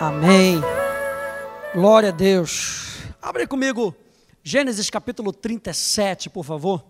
[0.00, 0.60] Amém.
[1.74, 2.98] Glória a Deus.
[3.20, 3.94] Abre comigo
[4.42, 6.84] Gênesis capítulo 37, por favor.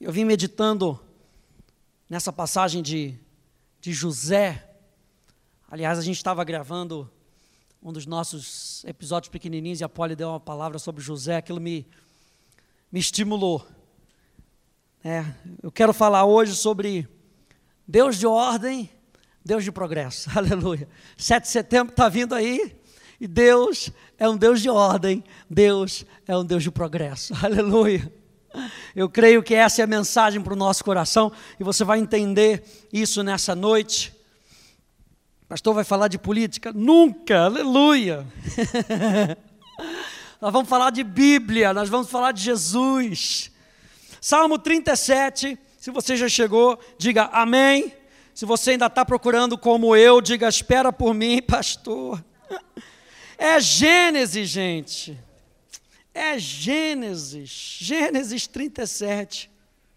[0.00, 0.98] Eu vim meditando
[2.08, 3.18] nessa passagem de,
[3.80, 4.70] de José.
[5.70, 7.10] Aliás, a gente estava gravando
[7.82, 11.86] um dos nossos episódios pequenininhos e a Polly deu uma palavra sobre José, aquilo me,
[12.90, 13.66] me estimulou.
[15.04, 15.24] É,
[15.62, 17.06] eu quero falar hoje sobre
[17.86, 18.88] Deus de ordem,
[19.44, 20.30] Deus de progresso.
[20.36, 20.88] Aleluia.
[21.16, 22.74] 7 de setembro está vindo aí.
[23.20, 27.34] E Deus é um Deus de ordem, Deus é um Deus de progresso.
[27.44, 28.12] Aleluia.
[28.94, 32.62] Eu creio que essa é a mensagem para o nosso coração e você vai entender
[32.92, 34.14] isso nessa noite.
[35.42, 36.72] O pastor vai falar de política?
[36.72, 38.26] Nunca, aleluia.
[40.40, 43.50] nós vamos falar de Bíblia, nós vamos falar de Jesus.
[44.20, 47.92] Salmo 37, se você já chegou, diga amém.
[48.34, 52.22] Se você ainda está procurando como eu, diga espera por mim, pastor.
[53.38, 55.16] É Gênesis, gente.
[56.12, 57.78] É Gênesis.
[57.80, 59.48] Gênesis 37.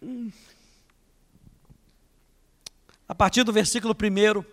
[0.01, 0.31] Hum.
[3.09, 4.45] A partir do versículo 1.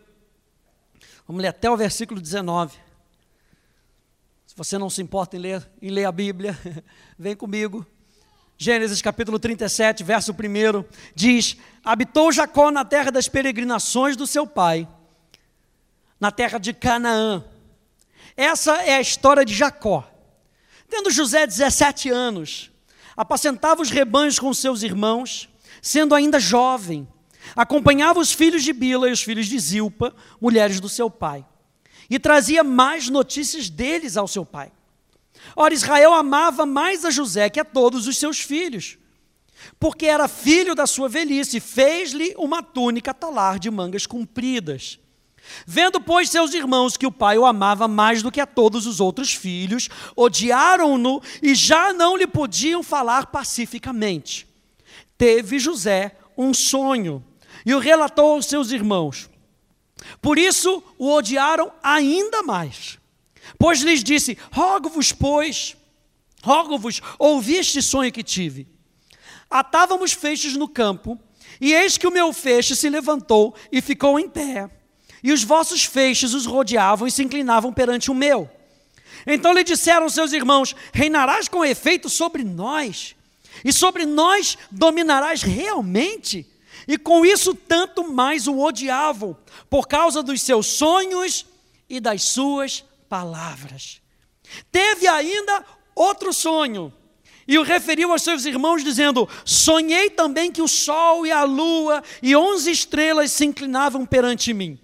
[1.26, 2.78] Vamos ler até o versículo 19.
[4.46, 6.58] Se você não se importa em ler, em ler a Bíblia,
[7.19, 7.86] vem comigo.
[8.56, 14.88] Gênesis capítulo 37, verso 1, diz: Habitou Jacó na terra das peregrinações do seu pai,
[16.20, 17.44] na terra de Canaã.
[18.36, 20.08] Essa é a história de Jacó.
[20.88, 22.70] Tendo José 17 anos,
[23.16, 25.48] apacentava os rebanhos com seus irmãos,
[25.82, 27.08] sendo ainda jovem,
[27.56, 31.44] acompanhava os filhos de Bila e os filhos de Zilpa, mulheres do seu pai,
[32.08, 34.70] e trazia mais notícias deles ao seu pai.
[35.56, 38.98] Ora, Israel amava mais a José que a todos os seus filhos,
[39.78, 44.98] porque era filho da sua velhice, fez-lhe uma túnica talar de mangas compridas.
[45.67, 48.98] Vendo, pois, seus irmãos que o pai o amava mais do que a todos os
[49.00, 54.49] outros filhos, odiaram-no e já não lhe podiam falar pacificamente.
[55.16, 57.22] Teve José um sonho
[57.65, 59.31] e o relatou aos seus irmãos.
[60.21, 62.99] Por isso o odiaram ainda mais.
[63.59, 65.76] Pois lhes disse: Rogo-vos, pois,
[66.42, 68.66] rogo-vos, ouvi este sonho que tive.
[69.50, 71.19] Atávamos feixes no campo,
[71.60, 74.69] e eis que o meu feixe se levantou e ficou em pé.
[75.22, 78.50] E os vossos feixes os rodeavam e se inclinavam perante o meu.
[79.26, 83.15] Então lhe disseram seus irmãos: Reinarás com efeito sobre nós,
[83.65, 86.47] e sobre nós dominarás realmente.
[86.86, 89.36] E com isso, tanto mais o odiavam,
[89.71, 91.47] por causa dos seus sonhos
[91.88, 94.02] e das suas palavras.
[94.72, 95.64] Teve ainda
[95.94, 96.92] outro sonho,
[97.47, 102.03] e o referiu aos seus irmãos, dizendo: Sonhei também que o sol e a lua
[102.20, 104.80] e onze estrelas se inclinavam perante mim.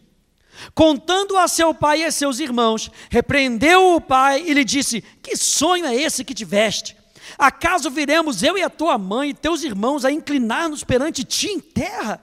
[0.76, 5.36] Contando a seu pai e a seus irmãos, repreendeu o pai e lhe disse: Que
[5.36, 6.96] sonho é esse que tiveste?
[7.36, 11.58] Acaso viremos eu e a tua mãe e teus irmãos a inclinar-nos perante ti em
[11.58, 12.22] terra?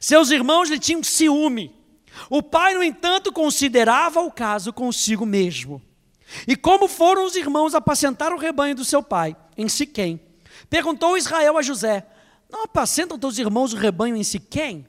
[0.00, 1.79] Seus irmãos lhe tinham ciúme
[2.28, 5.82] o pai, no entanto, considerava o caso consigo mesmo.
[6.46, 10.20] E como foram os irmãos apacentar o rebanho do seu pai, em Siquém,
[10.68, 12.06] perguntou Israel a José:
[12.50, 14.86] Não apacentam teus irmãos o rebanho em Siquém?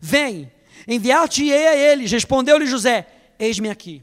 [0.00, 0.50] Vem,
[0.88, 2.10] enviar-te-ei a eles.
[2.10, 3.06] Respondeu-lhe José:
[3.38, 4.02] Eis-me aqui.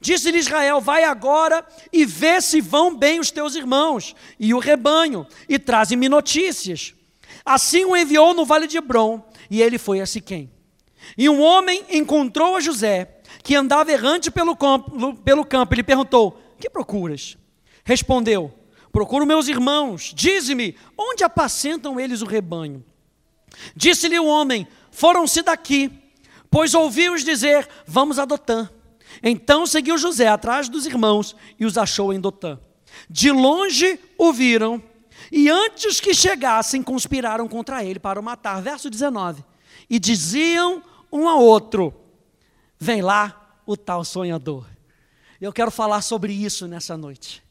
[0.00, 5.26] Disse-lhe Israel: Vai agora e vê se vão bem os teus irmãos e o rebanho,
[5.48, 6.94] e traze-me notícias.
[7.44, 10.51] Assim o enviou no vale de Hebron, e ele foi a Siquém.
[11.16, 15.82] E um homem encontrou a José, que andava errante pelo campo, pelo campo e lhe
[15.82, 17.36] perguntou: Que procuras?
[17.84, 18.52] Respondeu:
[18.90, 20.12] Procuro meus irmãos.
[20.14, 22.84] Dize-me, onde apacentam eles o rebanho?
[23.74, 25.90] Disse-lhe o homem: Foram-se daqui,
[26.50, 28.68] pois ouvi-os dizer: Vamos a Dotã.
[29.22, 32.58] Então seguiu José atrás dos irmãos e os achou em Dotã.
[33.08, 34.82] De longe o viram
[35.30, 38.60] e antes que chegassem conspiraram contra ele para o matar.
[38.62, 39.44] Verso 19.
[39.88, 41.94] E diziam um ao outro.
[42.78, 44.66] Vem lá o tal sonhador.
[45.40, 47.42] Eu quero falar sobre isso nessa noite.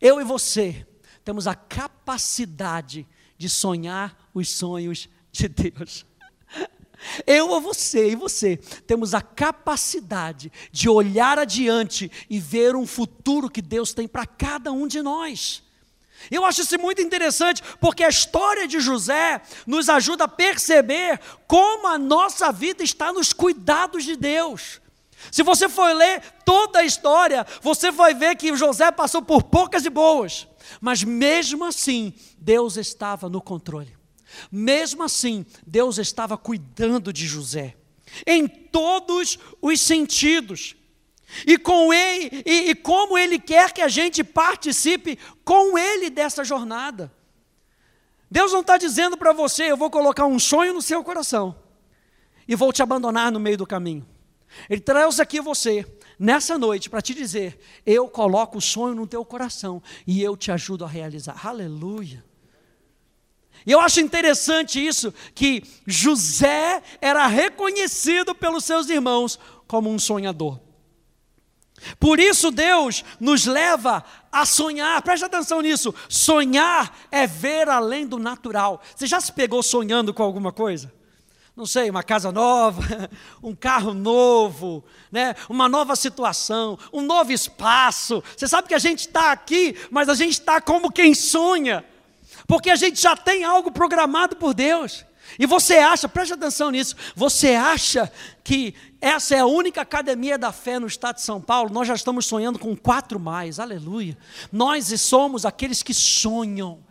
[0.00, 0.86] Eu e você
[1.24, 3.06] temos a capacidade
[3.36, 6.06] de sonhar os sonhos de Deus.
[7.26, 8.56] Eu ou você e você
[8.86, 14.72] temos a capacidade de olhar adiante e ver um futuro que Deus tem para cada
[14.72, 15.62] um de nós.
[16.30, 21.86] Eu acho isso muito interessante, porque a história de José nos ajuda a perceber como
[21.86, 24.80] a nossa vida está nos cuidados de Deus.
[25.30, 29.84] Se você for ler toda a história, você vai ver que José passou por poucas
[29.84, 30.46] e boas,
[30.80, 33.96] mas mesmo assim, Deus estava no controle.
[34.50, 37.76] Mesmo assim, Deus estava cuidando de José.
[38.26, 40.75] em todos os sentidos.
[41.46, 46.44] E com ele, e, e como ele quer que a gente participe com ele dessa
[46.44, 47.12] jornada.
[48.30, 51.56] Deus não está dizendo para você, eu vou colocar um sonho no seu coração
[52.46, 54.06] e vou te abandonar no meio do caminho.
[54.68, 55.84] Ele traz aqui você,
[56.18, 60.50] nessa noite, para te dizer: eu coloco o sonho no teu coração e eu te
[60.50, 61.46] ajudo a realizar.
[61.46, 62.24] Aleluia.
[63.66, 70.60] E eu acho interessante isso, que José era reconhecido pelos seus irmãos como um sonhador.
[71.98, 75.94] Por isso Deus nos leva a sonhar, preste atenção nisso.
[76.08, 78.82] Sonhar é ver além do natural.
[78.94, 80.92] Você já se pegou sonhando com alguma coisa?
[81.56, 82.82] Não sei, uma casa nova,
[83.42, 85.34] um carro novo, né?
[85.48, 88.22] uma nova situação, um novo espaço.
[88.36, 91.82] Você sabe que a gente está aqui, mas a gente está como quem sonha,
[92.46, 95.05] porque a gente já tem algo programado por Deus.
[95.38, 98.10] E você acha, preste atenção nisso, você acha
[98.44, 101.70] que essa é a única academia da fé no estado de São Paulo?
[101.70, 104.16] Nós já estamos sonhando com quatro mais, aleluia.
[104.50, 106.84] Nós somos aqueles que sonham.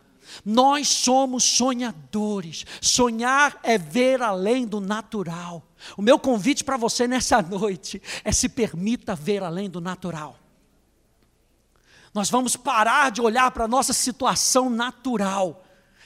[0.43, 2.65] Nós somos sonhadores.
[2.81, 5.63] Sonhar é ver além do natural.
[5.95, 10.37] O meu convite para você nessa noite é se permita ver além do natural.
[12.13, 15.64] Nós vamos parar de olhar para a nossa situação natural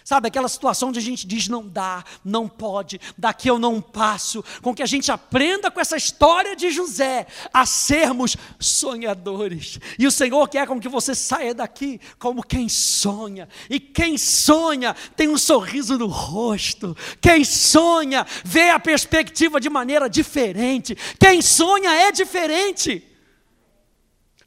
[0.10, 4.44] Sabe, aquela situação onde a gente diz não dá, não pode, daqui eu não passo,
[4.60, 9.80] com que a gente aprenda com essa história de José a sermos sonhadores.
[10.00, 13.48] E o Senhor quer com que você saia daqui como quem sonha.
[13.70, 16.98] E quem sonha tem um sorriso no rosto.
[17.22, 20.98] Quem sonha vê a perspectiva de maneira diferente.
[21.20, 23.09] Quem sonha é diferente.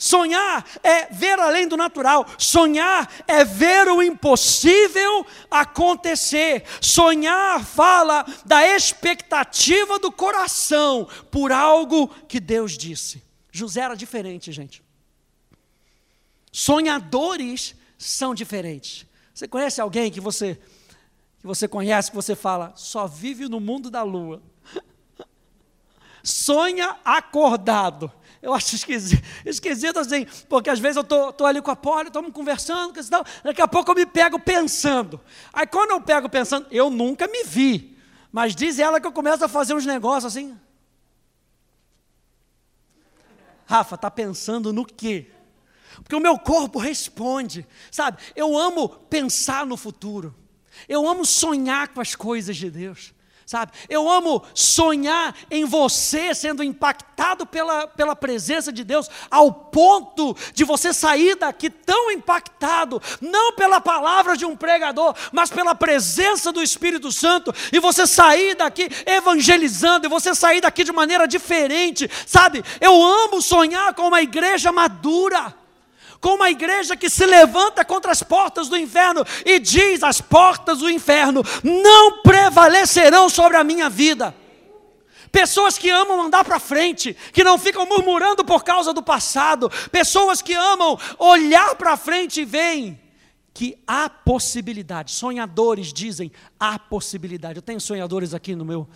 [0.02, 2.26] Sonhar é ver além do natural.
[2.37, 6.64] Sonhar é ver o impossível acontecer.
[6.81, 13.22] Sonhar fala da expectativa do coração por algo que Deus disse.
[13.52, 14.82] José era diferente, gente.
[16.50, 19.06] Sonhadores são diferentes.
[19.32, 20.58] Você conhece alguém que você
[21.38, 24.43] que você conhece que você fala só vive no mundo da lua?
[26.22, 31.76] Sonha acordado eu acho esquisito, esquisito assim, porque às vezes eu estou ali com a
[31.76, 32.92] Polly, estamos conversando,
[33.44, 35.20] daqui a pouco eu me pego pensando.
[35.52, 37.96] Aí quando eu pego pensando, eu nunca me vi,
[38.32, 40.58] mas diz ela que eu começo a fazer uns negócios assim.
[43.64, 45.30] Rafa, está pensando no quê?
[45.96, 48.18] Porque o meu corpo responde, sabe?
[48.34, 50.34] Eu amo pensar no futuro,
[50.88, 53.14] eu amo sonhar com as coisas de Deus
[53.46, 53.72] sabe?
[53.88, 60.64] Eu amo sonhar em você sendo impactado pela, pela presença de Deus, ao ponto de
[60.64, 66.62] você sair daqui tão impactado, não pela palavra de um pregador, mas pela presença do
[66.62, 72.64] Espírito Santo, e você sair daqui evangelizando, e você sair daqui de maneira diferente, sabe?
[72.80, 75.62] Eu amo sonhar com uma igreja madura
[76.22, 80.78] com uma igreja que se levanta contra as portas do inferno e diz: as portas
[80.78, 84.32] do inferno não prevalecerão sobre a minha vida.
[85.32, 90.40] Pessoas que amam andar para frente, que não ficam murmurando por causa do passado, pessoas
[90.40, 93.00] que amam olhar para frente e veem
[93.52, 95.10] que há possibilidade.
[95.10, 97.56] Sonhadores dizem: há possibilidade.
[97.56, 98.88] Eu tenho sonhadores aqui no meu.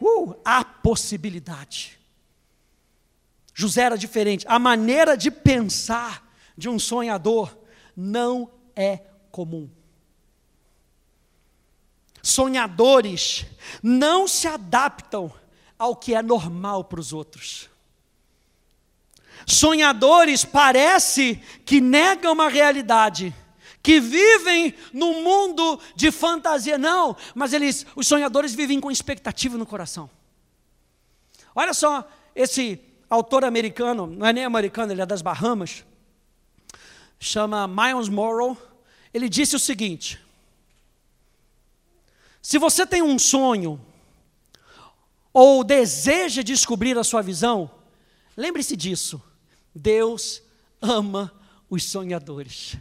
[0.00, 1.98] Uh, há possibilidade.
[3.52, 4.46] José era diferente.
[4.48, 6.29] A maneira de pensar
[6.60, 7.56] de um sonhador
[7.96, 9.00] não é
[9.30, 9.68] comum.
[12.22, 13.46] Sonhadores
[13.82, 15.32] não se adaptam
[15.78, 17.70] ao que é normal para os outros.
[19.46, 23.34] Sonhadores parece que negam uma realidade,
[23.82, 29.64] que vivem num mundo de fantasia, não, mas eles, os sonhadores vivem com expectativa no
[29.64, 30.10] coração.
[31.54, 35.84] Olha só, esse autor americano, não é nem americano, ele é das Bahamas
[37.20, 38.56] chama Miles Morrow,
[39.12, 40.18] ele disse o seguinte:
[42.40, 43.78] Se você tem um sonho
[45.32, 47.70] ou deseja descobrir a sua visão,
[48.36, 49.22] lembre-se disso.
[49.72, 50.42] Deus
[50.80, 51.32] ama
[51.68, 52.76] os sonhadores.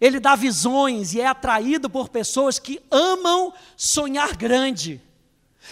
[0.00, 5.00] Ele dá visões e é atraído por pessoas que amam sonhar grande.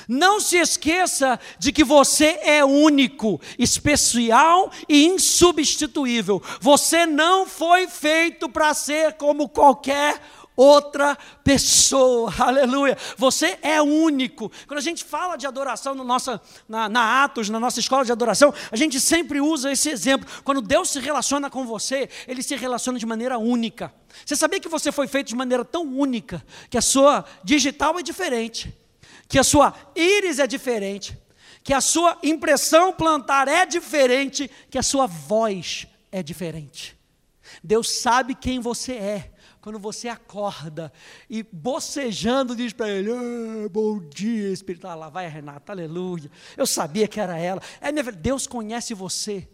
[0.09, 6.42] Não se esqueça de que você é único, especial e insubstituível.
[6.61, 10.20] Você não foi feito para ser como qualquer
[10.61, 12.97] outra pessoa, aleluia.
[13.16, 14.52] Você é único.
[14.66, 18.12] Quando a gente fala de adoração no nossa, na, na Atos, na nossa escola de
[18.12, 20.28] adoração, a gente sempre usa esse exemplo.
[20.44, 23.92] Quando Deus se relaciona com você, Ele se relaciona de maneira única.
[24.25, 28.02] Você sabia que você foi feito de maneira tão única que a sua digital é
[28.02, 28.79] diferente?
[29.30, 31.16] Que a sua íris é diferente,
[31.62, 36.99] que a sua impressão plantar é diferente, que a sua voz é diferente.
[37.62, 39.30] Deus sabe quem você é.
[39.60, 40.90] Quando você acorda
[41.28, 44.88] e bocejando diz para ele: ah, Bom dia, Espírito.
[44.88, 46.30] Ah, lá vai a Renata, aleluia.
[46.56, 47.62] Eu sabia que era ela.
[47.80, 49.46] É Deus conhece você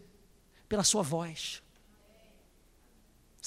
[0.67, 1.61] pela sua voz.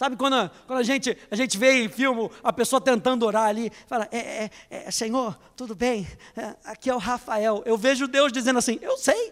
[0.01, 3.71] Sabe quando, quando a, gente, a gente vê em filme a pessoa tentando orar ali,
[3.87, 6.09] fala, é, é, é Senhor, tudo bem?
[6.35, 7.63] É, aqui é o Rafael.
[7.67, 9.31] Eu vejo Deus dizendo assim, eu sei.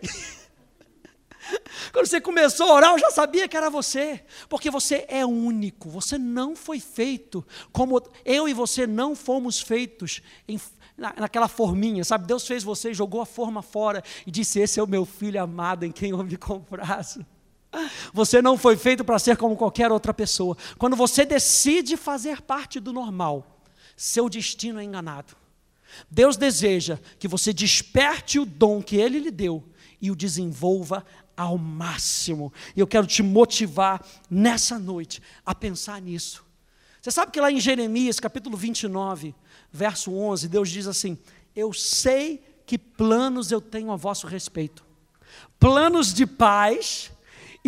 [1.90, 5.88] Quando você começou a orar, eu já sabia que era você, porque você é único,
[5.88, 10.60] você não foi feito como eu e você não fomos feitos em,
[10.98, 12.26] na, naquela forminha, sabe?
[12.26, 15.86] Deus fez você, jogou a forma fora e disse: Esse é o meu filho amado
[15.86, 17.24] em quem eu me comprazo.
[18.12, 20.56] Você não foi feito para ser como qualquer outra pessoa.
[20.78, 23.62] Quando você decide fazer parte do normal,
[23.96, 25.36] seu destino é enganado.
[26.10, 29.64] Deus deseja que você desperte o dom que Ele lhe deu
[30.00, 31.04] e o desenvolva
[31.36, 32.52] ao máximo.
[32.76, 36.44] E eu quero te motivar nessa noite a pensar nisso.
[37.00, 39.34] Você sabe que lá em Jeremias, capítulo 29,
[39.72, 41.16] verso 11, Deus diz assim:
[41.54, 44.84] Eu sei que planos eu tenho a vosso respeito,
[45.58, 47.10] planos de paz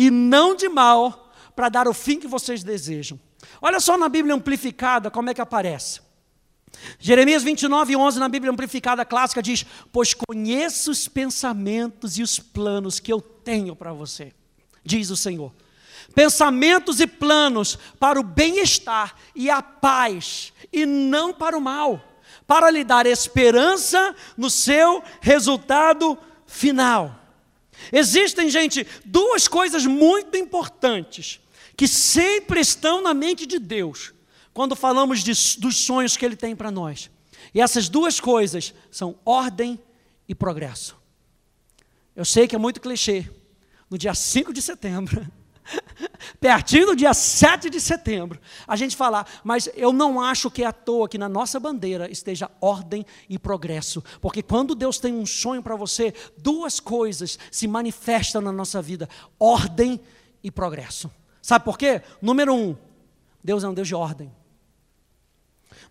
[0.01, 3.19] e não de mal, para dar o fim que vocês desejam.
[3.61, 5.99] Olha só na Bíblia amplificada como é que aparece.
[6.97, 12.99] Jeremias 29, 11, na Bíblia amplificada clássica, diz: Pois conheço os pensamentos e os planos
[12.99, 14.33] que eu tenho para você,
[14.83, 15.53] diz o Senhor.
[16.15, 22.01] Pensamentos e planos para o bem-estar e a paz, e não para o mal,
[22.47, 26.17] para lhe dar esperança no seu resultado
[26.47, 27.20] final.
[27.91, 31.39] Existem, gente, duas coisas muito importantes
[31.75, 34.13] que sempre estão na mente de Deus
[34.53, 37.09] quando falamos de, dos sonhos que Ele tem para nós.
[37.53, 39.79] E essas duas coisas são ordem
[40.27, 40.95] e progresso.
[42.15, 43.29] Eu sei que é muito clichê.
[43.89, 45.27] No dia 5 de setembro,
[46.39, 50.67] pertinho do dia 7 de setembro, a gente falar, mas eu não acho que é
[50.67, 55.25] à toa que na nossa bandeira esteja ordem e progresso, porque quando Deus tem um
[55.25, 59.07] sonho para você, duas coisas se manifestam na nossa vida:
[59.39, 59.99] ordem
[60.43, 61.11] e progresso.
[61.41, 62.01] Sabe por quê?
[62.21, 62.75] Número um,
[63.43, 64.31] Deus é um Deus de ordem.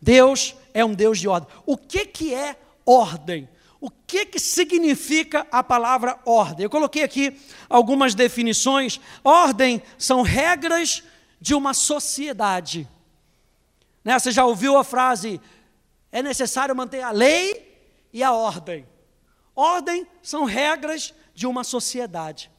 [0.00, 1.48] Deus é um Deus de ordem.
[1.66, 2.56] O que, que é
[2.86, 3.48] ordem?
[3.80, 6.64] O que, que significa a palavra ordem?
[6.64, 9.00] Eu coloquei aqui algumas definições.
[9.24, 11.02] Ordem são regras
[11.40, 12.86] de uma sociedade.
[14.04, 14.18] Né?
[14.18, 15.40] Você já ouviu a frase:
[16.12, 17.80] é necessário manter a lei
[18.12, 18.86] e a ordem.
[19.56, 22.50] Ordem são regras de uma sociedade.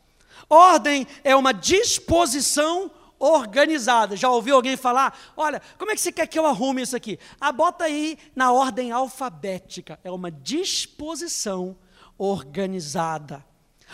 [0.50, 4.18] Ordem é uma disposição organizada.
[4.18, 5.18] Já ouviu alguém falar?
[5.38, 7.20] Olha, como é que você quer que eu arrume isso aqui?
[7.40, 10.00] Ah, bota aí na ordem alfabética.
[10.04, 11.78] É uma disposição
[12.18, 13.46] organizada.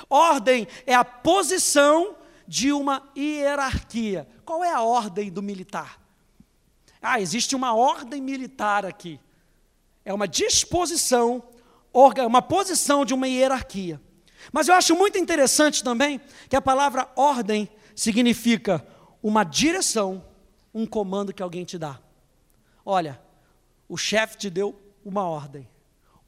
[0.10, 2.16] Ordem é a posição
[2.48, 4.28] de uma hierarquia.
[4.46, 6.00] Qual é a ordem do militar?
[7.02, 9.20] Ah, existe uma ordem militar aqui.
[10.06, 11.44] É uma disposição,
[12.26, 14.02] uma posição de uma hierarquia.
[14.54, 18.86] Mas eu acho muito interessante também que a palavra ordem significa
[19.28, 20.24] uma direção,
[20.74, 22.00] um comando que alguém te dá.
[22.86, 23.22] Olha,
[23.90, 25.68] o chefe te deu uma ordem,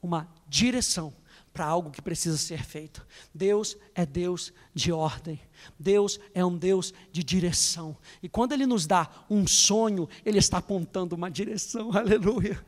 [0.02, 1.10] uma direção
[1.50, 3.06] para algo que precisa ser feito.
[3.34, 5.40] Deus é Deus de ordem.
[5.78, 7.96] Deus é um Deus de direção.
[8.22, 11.90] E quando Ele nos dá um sonho, Ele está apontando uma direção.
[11.96, 12.62] Aleluia.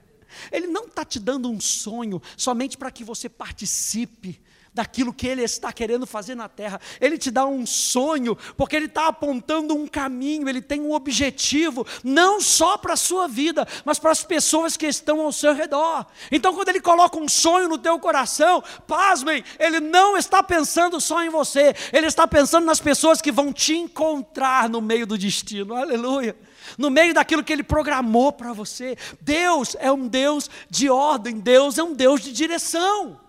[0.51, 4.41] Ele não está te dando um sonho somente para que você participe
[4.73, 6.81] daquilo que Ele está querendo fazer na terra.
[7.01, 11.87] Ele te dá um sonho, porque Ele está apontando um caminho, Ele tem um objetivo,
[12.03, 16.07] não só para a sua vida, mas para as pessoas que estão ao seu redor.
[16.31, 21.23] Então, quando Ele coloca um sonho no teu coração, pasmem, Ele não está pensando só
[21.23, 25.75] em você, Ele está pensando nas pessoas que vão te encontrar no meio do destino.
[25.75, 26.37] Aleluia
[26.79, 28.97] no meio daquilo que Ele programou para você.
[29.21, 33.21] Deus é um Deus de ordem, Deus é um Deus de direção.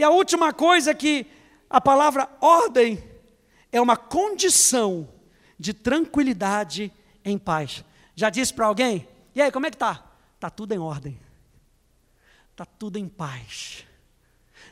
[0.00, 1.26] E a última coisa é que
[1.68, 3.04] a palavra ordem
[3.70, 5.06] é uma condição
[5.58, 6.90] de tranquilidade
[7.22, 7.84] em paz.
[8.14, 9.06] Já disse para alguém?
[9.34, 10.10] E aí, como é que tá?
[10.38, 11.20] Tá tudo em ordem.
[12.56, 13.84] Tá tudo em paz.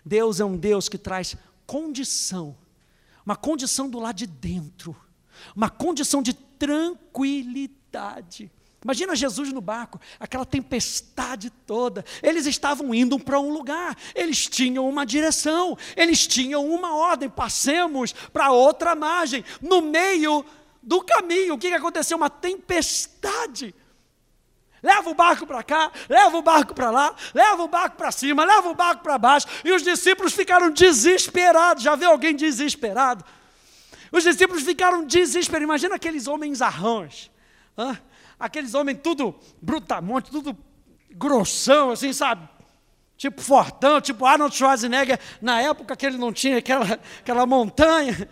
[0.02, 2.56] Deus é um Deus que traz condição,
[3.22, 4.96] uma condição do lado de dentro,
[5.54, 8.50] uma condição de tranquilidade.
[8.84, 12.04] Imagina Jesus no barco, aquela tempestade toda.
[12.22, 17.28] Eles estavam indo para um lugar, eles tinham uma direção, eles tinham uma ordem.
[17.28, 19.44] Passemos para outra margem.
[19.60, 20.44] No meio
[20.80, 22.16] do caminho, o que aconteceu?
[22.16, 23.74] Uma tempestade.
[24.80, 28.44] Leva o barco para cá, leva o barco para lá, leva o barco para cima,
[28.44, 29.48] leva o barco para baixo.
[29.64, 31.82] E os discípulos ficaram desesperados.
[31.82, 33.24] Já viu alguém desesperado?
[34.12, 35.64] Os discípulos ficaram desesperados.
[35.64, 37.28] Imagina aqueles homens arrãos,
[38.38, 40.56] aqueles homens tudo brutamonte, tudo
[41.10, 42.48] grossão, assim, sabe?
[43.16, 48.28] Tipo fortão, tipo Arnold Schwarzenegger, na época que ele não tinha aquela, aquela montanha.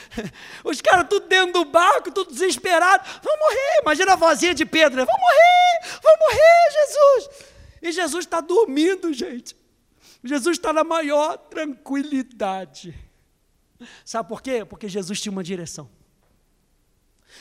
[0.64, 3.04] Os caras tudo dentro do barco, tudo desesperado.
[3.22, 3.80] Vão morrer.
[3.82, 5.04] Imagina a vozinha de Pedro, né?
[5.04, 7.52] Vão morrer, vão morrer, Jesus.
[7.82, 9.54] E Jesus está dormindo, gente.
[10.24, 12.94] Jesus está na maior tranquilidade.
[14.02, 14.64] Sabe por quê?
[14.64, 15.90] Porque Jesus tinha uma direção.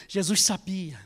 [0.09, 0.99] Jesus sabia.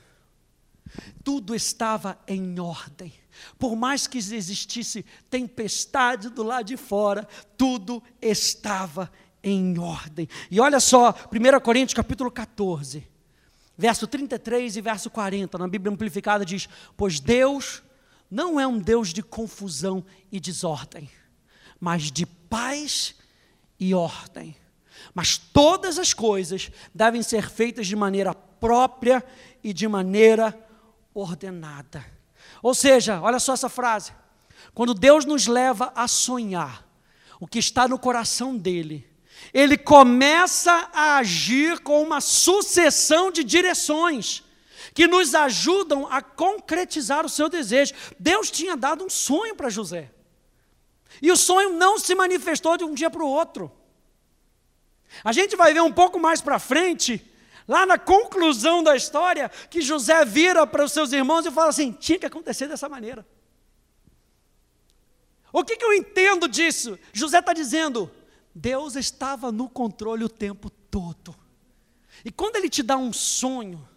[1.24, 3.14] Tudo estava em ordem.
[3.58, 9.12] Por mais que existisse tempestade do lado de fora, tudo estava
[9.44, 10.28] em ordem.
[10.50, 13.08] E olha só, 1 Coríntios capítulo 14,
[13.78, 17.84] verso 33 e verso 40, na Bíblia Amplificada diz: Pois Deus
[18.30, 21.10] não é um Deus de confusão e desordem,
[21.80, 23.16] mas de paz
[23.80, 24.56] e ordem.
[25.14, 29.24] Mas todas as coisas devem ser feitas de maneira própria
[29.64, 30.58] e de maneira
[31.16, 32.06] ordenada.
[32.62, 34.12] Ou seja, olha só essa frase.
[34.74, 36.86] Quando Deus nos leva a sonhar
[37.40, 39.10] o que está no coração dele,
[39.54, 44.44] ele começa a agir com uma sucessão de direções
[44.94, 47.94] que nos ajudam a concretizar o seu desejo.
[48.20, 50.12] Deus tinha dado um sonho para José.
[51.22, 53.72] E o sonho não se manifestou de um dia para o outro.
[55.24, 57.26] A gente vai ver um pouco mais para frente
[57.68, 61.92] Lá na conclusão da história, que José vira para os seus irmãos e fala assim:
[61.92, 63.26] tinha que acontecer dessa maneira.
[65.52, 67.00] O que, que eu entendo disso?
[67.12, 68.12] José está dizendo:
[68.54, 71.36] Deus estava no controle o tempo todo.
[72.24, 73.88] E quando Ele te dá um sonho,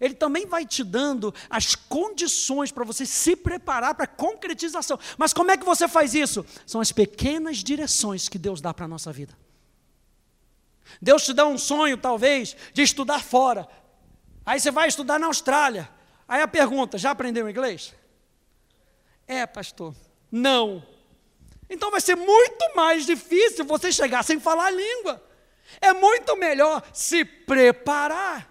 [0.00, 4.98] Ele também vai te dando as condições para você se preparar para a concretização.
[5.18, 6.46] Mas como é que você faz isso?
[6.64, 9.36] São as pequenas direções que Deus dá para a nossa vida.
[11.00, 13.68] Deus te dá um sonho, talvez, de estudar fora.
[14.44, 15.88] Aí você vai estudar na Austrália.
[16.26, 17.94] Aí a pergunta: já aprendeu inglês?
[19.26, 19.94] É, pastor.
[20.30, 20.82] Não.
[21.68, 25.22] Então vai ser muito mais difícil você chegar sem falar a língua.
[25.80, 28.48] É muito melhor se preparar.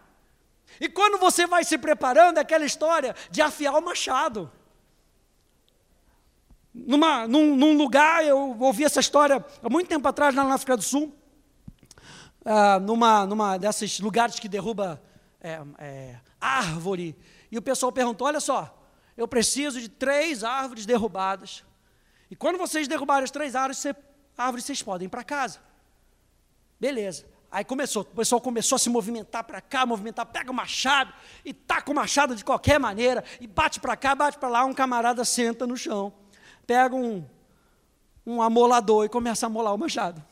[0.80, 4.50] E quando você vai se preparando, é aquela história de afiar o machado.
[6.74, 10.84] Numa, num, num lugar, eu ouvi essa história há muito tempo atrás, na África do
[10.84, 11.19] Sul
[12.52, 15.00] ah, numa, numa desses lugares que derruba
[15.40, 17.16] é, é, árvore,
[17.52, 18.76] e o pessoal perguntou: olha só,
[19.16, 21.64] eu preciso de três árvores derrubadas.
[22.32, 23.96] E quando vocês derrubarem as três árvores, você,
[24.36, 25.60] árvores vocês podem ir para casa.
[26.80, 27.28] Beleza.
[27.52, 31.14] Aí começou, o pessoal começou a se movimentar para cá, movimentar, pega o machado
[31.46, 34.74] e taca o machado de qualquer maneira, e bate para cá, bate para lá, um
[34.74, 36.12] camarada senta no chão,
[36.66, 37.24] pega um,
[38.26, 40.24] um amolador e começa a amolar o machado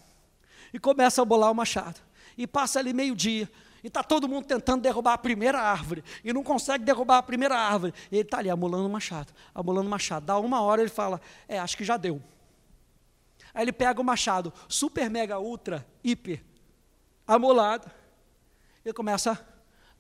[0.74, 2.07] e começa a bolar o machado.
[2.38, 3.50] E passa ali meio-dia,
[3.84, 7.58] e está todo mundo tentando derrubar a primeira árvore, e não consegue derrubar a primeira
[7.58, 7.94] árvore.
[8.12, 10.26] E ele está ali amolando o machado, amolando o machado.
[10.26, 12.22] Dá uma hora ele fala: É, acho que já deu.
[13.54, 16.44] Aí ele pega o machado, super, mega, ultra, hiper,
[17.26, 17.90] amolado,
[18.86, 19.44] e começa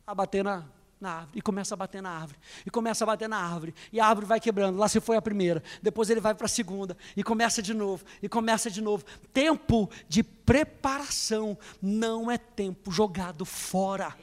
[0.06, 0.64] a bater na,
[1.00, 4.00] na árvore, e começa a bater na árvore, e começa a bater na árvore, e
[4.00, 4.78] a árvore vai quebrando.
[4.78, 8.04] Lá se foi a primeira, depois ele vai para a segunda, e começa de novo,
[8.22, 9.06] e começa de novo.
[9.32, 14.16] Tempo de preparação não é tempo jogado fora.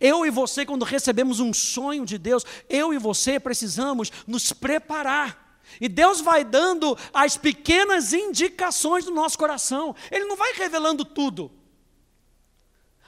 [0.00, 5.62] Eu e você, quando recebemos um sonho de Deus, eu e você precisamos nos preparar.
[5.80, 11.59] E Deus vai dando as pequenas indicações do nosso coração, Ele não vai revelando tudo.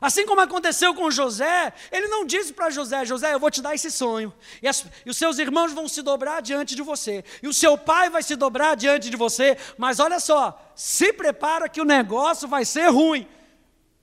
[0.03, 3.73] Assim como aconteceu com José, ele não disse para José: José, eu vou te dar
[3.73, 7.47] esse sonho, e, as, e, os seus irmãos vão se dobrar diante de você, e
[7.47, 11.81] o seu pai vai se dobrar diante de você, mas olha só, se prepara que
[11.81, 13.29] o negócio vai ser ruim.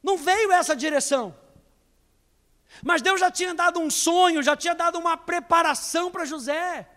[0.02, 1.36] Não veio essa direção.
[2.82, 6.88] Mas Deus já tinha dado um sonho, já tinha dado uma preparação para José.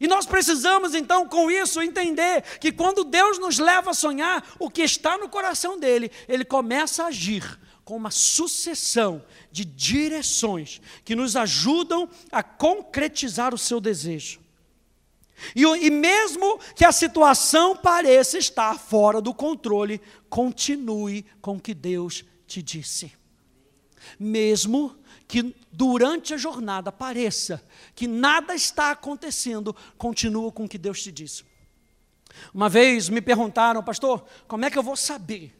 [0.00, 4.70] E nós precisamos então com isso entender que quando Deus nos leva a sonhar, o
[4.70, 11.14] que está no coração dele, ele começa a agir com uma sucessão de direções que
[11.14, 14.40] nos ajudam a concretizar o seu desejo.
[15.54, 21.74] E, e, mesmo que a situação pareça estar fora do controle, continue com o que
[21.74, 23.12] Deus te disse.
[24.18, 24.96] Mesmo
[25.30, 27.62] que durante a jornada pareça
[27.94, 31.44] que nada está acontecendo, continua com o que Deus te disse.
[32.52, 35.56] Uma vez me perguntaram, pastor, como é que eu vou saber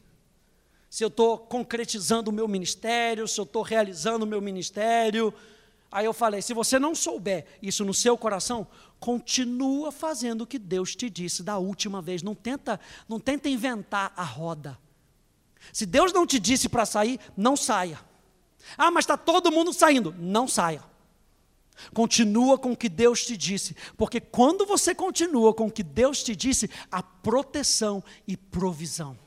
[0.89, 5.33] se eu estou concretizando o meu ministério, se eu estou realizando o meu ministério?
[5.89, 8.67] Aí eu falei: se você não souber isso no seu coração,
[8.99, 12.21] continua fazendo o que Deus te disse da última vez.
[12.21, 14.77] Não tenta, não tenta inventar a roda.
[15.71, 18.10] Se Deus não te disse para sair, não saia.
[18.77, 20.15] Ah, mas está todo mundo saindo.
[20.17, 20.83] Não saia.
[21.93, 26.23] Continua com o que Deus te disse, porque quando você continua com o que Deus
[26.23, 29.17] te disse, há proteção e provisão.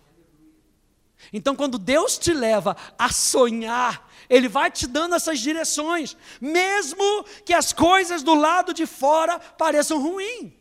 [1.33, 7.55] Então, quando Deus te leva a sonhar, Ele vai te dando essas direções, mesmo que
[7.55, 10.53] as coisas do lado de fora pareçam ruins.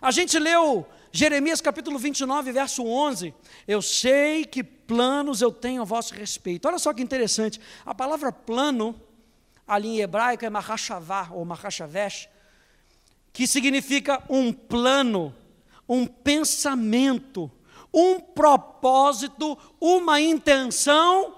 [0.00, 3.34] A gente leu Jeremias capítulo 29, verso 11.
[3.66, 6.66] Eu sei que planos eu tenho a vosso respeito.
[6.66, 7.60] Olha só que interessante.
[7.84, 9.00] A palavra plano,
[9.66, 12.28] ali em hebraico, é mahashavá ou mahashavesh,
[13.32, 15.34] que significa um plano,
[15.88, 17.50] um pensamento
[17.92, 21.34] um propósito, uma intenção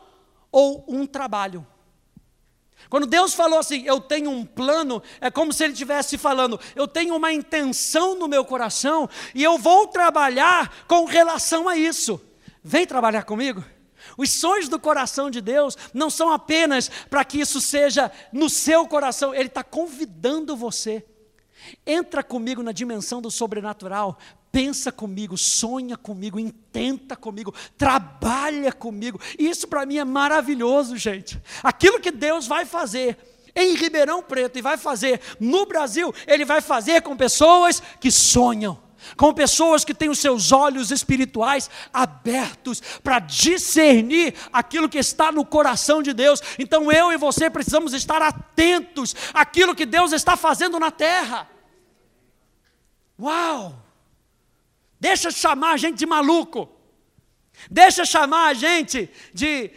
[0.50, 1.66] ou um trabalho.
[2.92, 6.86] Quando Deus falou assim, eu tenho um plano, é como se Ele estivesse falando, eu
[6.86, 12.20] tenho uma intenção no meu coração e eu vou trabalhar com relação a isso.
[12.62, 13.64] Vem trabalhar comigo?
[14.14, 18.86] Os sonhos do coração de Deus não são apenas para que isso seja no seu
[18.86, 21.02] coração, Ele está convidando você.
[21.86, 24.18] Entra comigo na dimensão do sobrenatural
[24.52, 29.18] pensa comigo, sonha comigo, intenta comigo, trabalha comigo.
[29.38, 31.40] Isso para mim é maravilhoso, gente.
[31.62, 33.16] Aquilo que Deus vai fazer
[33.56, 38.78] em Ribeirão Preto e vai fazer no Brasil, Ele vai fazer com pessoas que sonham.
[39.16, 45.44] Com pessoas que têm os seus olhos espirituais abertos para discernir aquilo que está no
[45.44, 46.40] coração de Deus.
[46.56, 51.50] Então eu e você precisamos estar atentos àquilo que Deus está fazendo na terra.
[53.18, 53.81] Uau!
[55.02, 56.68] Deixa chamar a gente de maluco.
[57.68, 59.72] Deixa chamar a gente de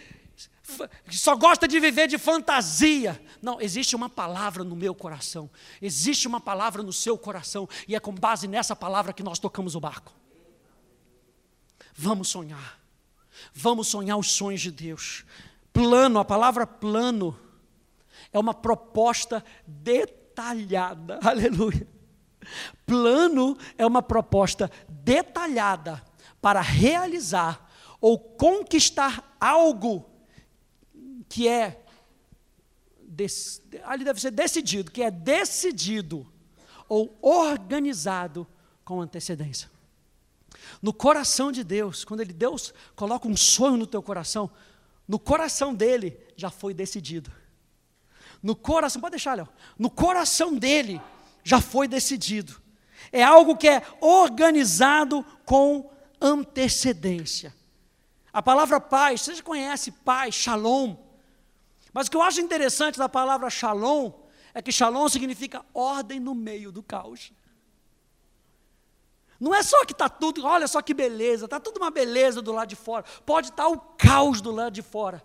[1.09, 3.19] só gosta de viver de fantasia.
[3.41, 5.49] Não, existe uma palavra no meu coração.
[5.81, 9.73] Existe uma palavra no seu coração e é com base nessa palavra que nós tocamos
[9.73, 10.13] o barco.
[11.95, 12.79] Vamos sonhar.
[13.51, 15.25] Vamos sonhar os sonhos de Deus.
[15.73, 17.35] Plano, a palavra plano
[18.31, 21.19] é uma proposta detalhada.
[21.27, 21.94] Aleluia
[22.85, 26.03] Plano é uma proposta detalhada
[26.41, 30.09] para realizar ou conquistar algo
[31.27, 31.81] que é
[33.83, 36.27] ali deve ser decidido, que é decidido
[36.87, 38.45] ou organizado
[38.83, 39.71] com antecedência.
[40.81, 44.51] No coração de Deus, quando ele Deus coloca um sonho no teu coração,
[45.07, 47.31] no coração dele já foi decidido.
[48.41, 49.47] No coração, pode deixar, Léo.
[49.77, 51.01] No coração dele
[51.45, 52.59] já foi decidido.
[53.11, 57.55] É algo que é organizado com antecedência.
[58.33, 60.97] A palavra paz, você já conhece paz, shalom.
[61.93, 64.11] Mas o que eu acho interessante da palavra shalom
[64.55, 67.31] é que shalom significa ordem no meio do caos.
[69.39, 72.51] Não é só que está tudo, olha só que beleza, está tudo uma beleza do
[72.51, 73.05] lado de fora.
[73.23, 75.23] Pode estar tá o caos do lado de fora.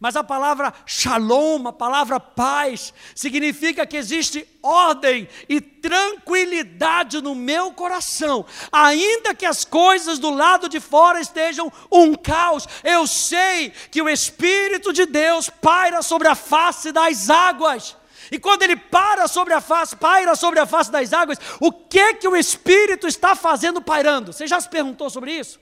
[0.00, 7.72] Mas a palavra shalom, a palavra paz, significa que existe ordem e tranquilidade no meu
[7.72, 12.66] coração, ainda que as coisas do lado de fora estejam um caos.
[12.82, 17.96] Eu sei que o Espírito de Deus paira sobre a face das águas.
[18.30, 22.14] E quando ele para sobre a face, paira sobre a face das águas, o que
[22.14, 24.32] que o Espírito está fazendo pairando?
[24.32, 25.60] Você já se perguntou sobre isso?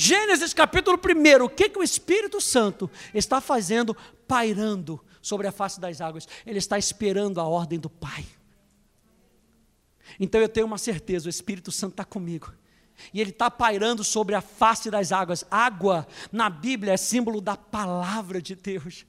[0.00, 3.96] Gênesis capítulo 1, o que, que o Espírito Santo está fazendo
[4.28, 6.28] pairando sobre a face das águas?
[6.46, 8.24] Ele está esperando a ordem do Pai.
[10.20, 12.54] Então eu tenho uma certeza, o Espírito Santo está comigo.
[13.12, 15.44] E ele está pairando sobre a face das águas.
[15.50, 19.04] Água, na Bíblia, é símbolo da palavra de Deus.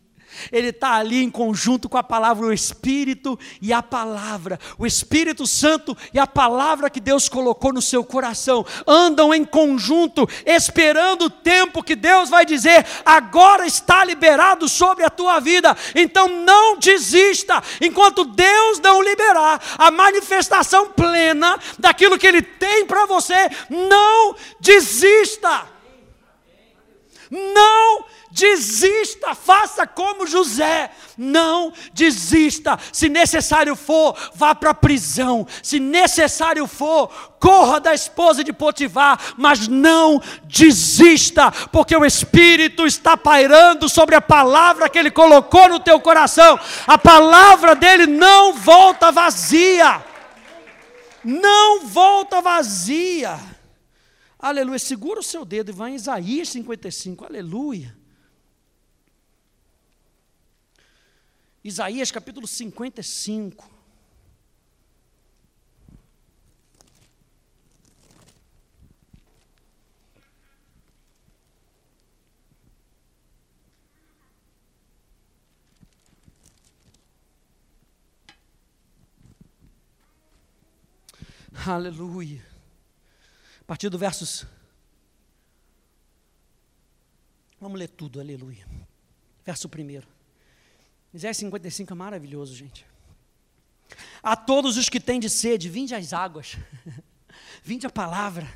[0.51, 4.59] Ele está ali em conjunto com a palavra, o Espírito e a palavra.
[4.77, 10.27] O Espírito Santo e a palavra que Deus colocou no seu coração andam em conjunto,
[10.45, 15.75] esperando o tempo que Deus vai dizer: agora está liberado sobre a tua vida.
[15.95, 23.05] Então não desista, enquanto Deus não liberar a manifestação plena daquilo que Ele tem para
[23.05, 25.78] você, não desista.
[27.29, 32.77] Não desista, faça como José, não desista.
[32.91, 35.45] Se necessário for, vá para a prisão.
[35.61, 37.07] Se necessário for,
[37.39, 44.21] corra da esposa de Potifar, mas não desista, porque o Espírito está pairando sobre a
[44.21, 46.59] palavra que ele colocou no teu coração.
[46.87, 50.03] A palavra dele não volta vazia.
[51.23, 53.58] Não volta vazia.
[54.39, 54.80] Aleluia.
[54.80, 57.25] Segura o seu dedo e vai em Isaías 55.
[57.25, 57.95] Aleluia.
[61.62, 63.69] Isaías capítulo 55.
[81.67, 82.48] Aleluia.
[83.69, 84.47] Partir do versos.
[87.62, 88.65] Vamos ler tudo, aleluia.
[89.45, 90.08] Verso primeiro.
[91.13, 92.84] Isaías 55 é maravilhoso, gente.
[94.23, 96.58] A todos os que têm de sede, vinde às águas,
[97.62, 98.51] vinde a palavra.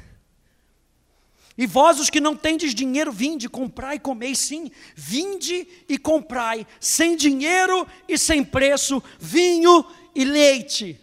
[1.56, 6.66] E vós, os que não tendes dinheiro, vinde, comprai e comei, sim, vinde e comprai,
[6.80, 11.03] sem dinheiro e sem preço, vinho e leite.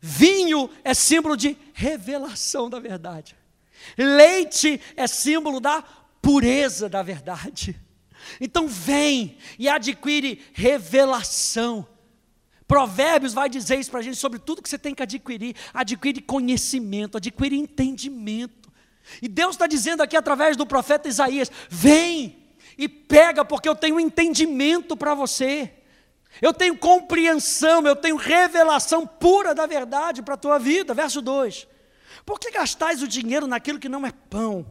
[0.00, 3.36] Vinho é símbolo de revelação da verdade.
[3.96, 5.82] Leite é símbolo da
[6.20, 7.78] pureza da verdade.
[8.40, 11.86] Então vem e adquire revelação.
[12.66, 15.56] Provérbios vai dizer isso para a gente sobre tudo que você tem que adquirir.
[15.72, 18.70] Adquire conhecimento, adquire entendimento.
[19.22, 22.36] E Deus está dizendo aqui através do profeta Isaías: vem
[22.76, 25.72] e pega, porque eu tenho entendimento para você.
[26.40, 30.94] Eu tenho compreensão, eu tenho revelação pura da verdade para a tua vida.
[30.94, 31.66] Verso 2:
[32.24, 34.66] Por que gastais o dinheiro naquilo que não é pão,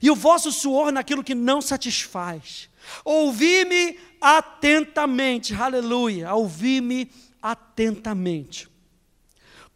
[0.00, 2.68] e o vosso suor naquilo que não satisfaz?
[3.04, 7.10] Ouvi-me atentamente, aleluia, ouvi-me
[7.42, 8.68] atentamente.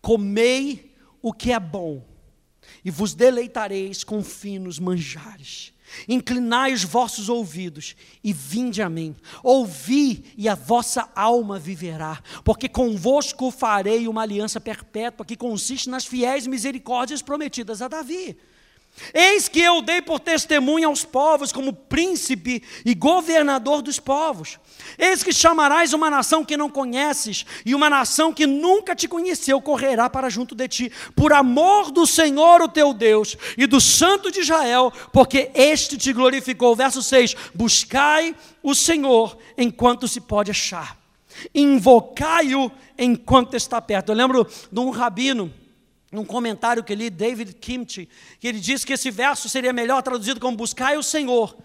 [0.01, 2.05] Comei o que é bom,
[2.85, 5.72] e vos deleitareis com finos manjares.
[6.09, 9.15] Inclinai os vossos ouvidos e vinde a mim.
[9.43, 16.05] Ouvi e a vossa alma viverá, porque convosco farei uma aliança perpétua que consiste nas
[16.05, 18.37] fiéis misericórdias prometidas a Davi.
[19.15, 24.59] Eis que eu dei por testemunha aos povos, como príncipe e governador dos povos.
[24.99, 29.61] Eis que chamarás uma nação que não conheces, e uma nação que nunca te conheceu
[29.61, 34.31] correrá para junto de ti, por amor do Senhor, o teu Deus, e do Santo
[34.31, 36.77] de Israel, porque este te glorificou.
[36.77, 40.99] Verso 6: Buscai o Senhor enquanto se pode achar,
[41.55, 44.13] invocai-o enquanto está perto.
[44.13, 45.53] Eu lembro de um rabino
[46.13, 50.39] num comentário que li, David Kimchi, que ele disse que esse verso seria melhor traduzido
[50.39, 51.57] como buscai o Senhor,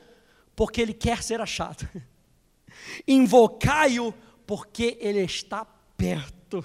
[0.55, 1.87] porque ele quer ser achado.
[3.05, 4.13] Invocai-o,
[4.45, 5.65] porque ele está
[5.97, 6.63] perto.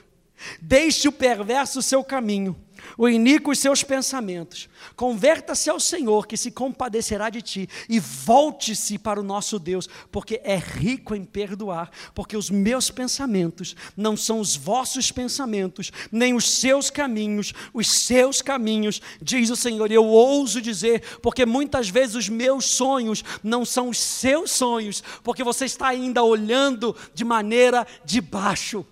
[0.61, 2.57] Deixe o perverso seu caminho
[2.97, 4.69] o iníquo os seus pensamentos.
[4.97, 10.41] Converta-se ao Senhor, que se compadecerá de ti, e volte-se para o nosso Deus, porque
[10.45, 16.51] é rico em perdoar, porque os meus pensamentos não são os vossos pensamentos, nem os
[16.51, 19.91] seus caminhos, os seus caminhos, diz o Senhor.
[19.91, 25.03] E eu ouso dizer, porque muitas vezes os meus sonhos não são os seus sonhos,
[25.23, 28.87] porque você está ainda olhando de maneira de baixo.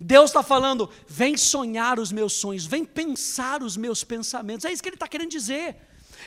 [0.00, 4.64] Deus está falando, vem sonhar os meus sonhos, vem pensar os meus pensamentos.
[4.64, 5.76] É isso que Ele está querendo dizer.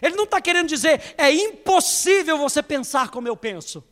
[0.02, 3.84] Ele não está querendo dizer, é impossível você pensar como eu penso.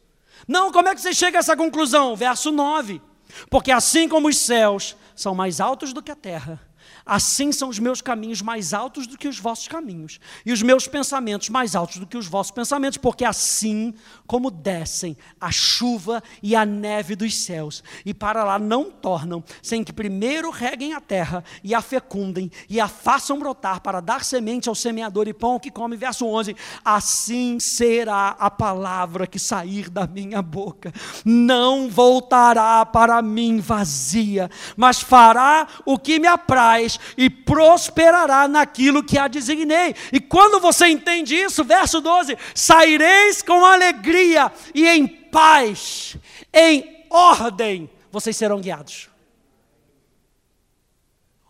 [0.47, 2.15] Não, como é que você chega a essa conclusão?
[2.15, 3.01] Verso 9:
[3.49, 6.61] Porque assim como os céus são mais altos do que a terra,
[7.07, 10.87] Assim são os meus caminhos mais altos do que os vossos caminhos, e os meus
[10.87, 13.93] pensamentos mais altos do que os vossos pensamentos, porque assim
[14.27, 19.83] como descem a chuva e a neve dos céus, e para lá não tornam, sem
[19.83, 24.67] que primeiro reguem a terra e a fecundem e a façam brotar para dar semente
[24.67, 25.95] ao semeador e pão que come.
[25.95, 30.91] Verso 11: Assim será a palavra que sair da minha boca,
[31.23, 39.17] não voltará para mim vazia, mas fará o que me apraz e prosperará naquilo que
[39.17, 39.95] a designei.
[40.11, 46.17] E quando você entende isso, verso 12: saireis com alegria e em paz,
[46.53, 49.09] em ordem, vocês serão guiados.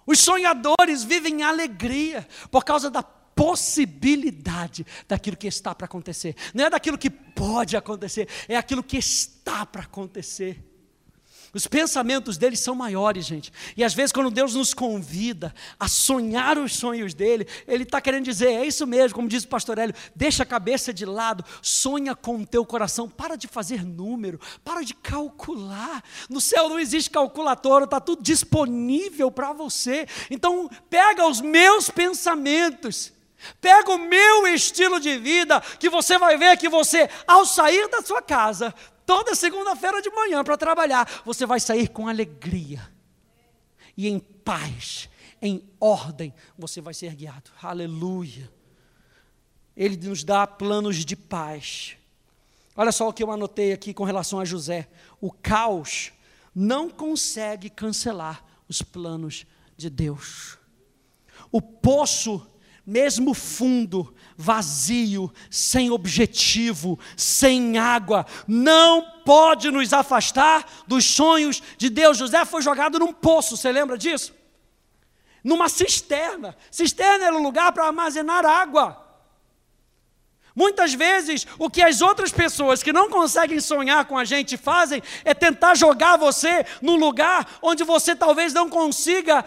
[0.05, 6.35] Os sonhadores vivem em alegria por causa da possibilidade daquilo que está para acontecer.
[6.53, 10.63] Não é daquilo que pode acontecer, é aquilo que está para acontecer.
[11.53, 13.51] Os pensamentos deles são maiores, gente.
[13.75, 18.25] E às vezes, quando Deus nos convida a sonhar os sonhos dele, Ele está querendo
[18.25, 22.15] dizer: é isso mesmo, como diz o pastor Hélio, deixa a cabeça de lado, sonha
[22.15, 26.03] com o teu coração, para de fazer número, para de calcular.
[26.29, 30.05] No céu não existe calculadora, está tudo disponível para você.
[30.29, 33.13] Então, pega os meus pensamentos.
[33.61, 38.01] Pega o meu estilo de vida, que você vai ver que você, ao sair da
[38.01, 38.73] sua casa,
[39.07, 42.87] toda segunda-feira de manhã para trabalhar, você vai sair com alegria
[43.95, 45.09] e em paz,
[45.41, 47.49] em ordem, você vai ser guiado.
[47.63, 48.51] Aleluia.
[49.75, 51.95] Ele nos dá planos de paz.
[52.75, 54.89] Olha só o que eu anotei aqui com relação a José.
[55.21, 56.11] O caos
[56.53, 60.57] não consegue cancelar os planos de Deus.
[61.51, 62.45] O poço,
[62.87, 72.17] mesmo fundo, vazio, sem objetivo, sem água, não pode nos afastar dos sonhos de Deus.
[72.17, 74.33] José foi jogado num poço, você lembra disso?
[75.43, 76.55] Numa cisterna.
[76.71, 79.05] Cisterna era um lugar para armazenar água.
[80.55, 85.03] Muitas vezes, o que as outras pessoas que não conseguem sonhar com a gente fazem
[85.25, 89.43] é tentar jogar você num lugar onde você talvez não consiga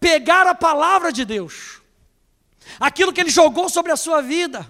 [0.00, 1.79] pegar a palavra de Deus,
[2.78, 4.66] aquilo que Ele jogou sobre a sua vida,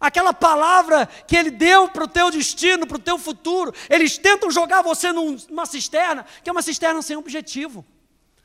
[0.00, 3.74] aquela palavra que Ele deu para o teu destino, para o teu futuro.
[3.88, 7.84] Eles tentam jogar você numa cisterna, que é uma cisterna sem objetivo.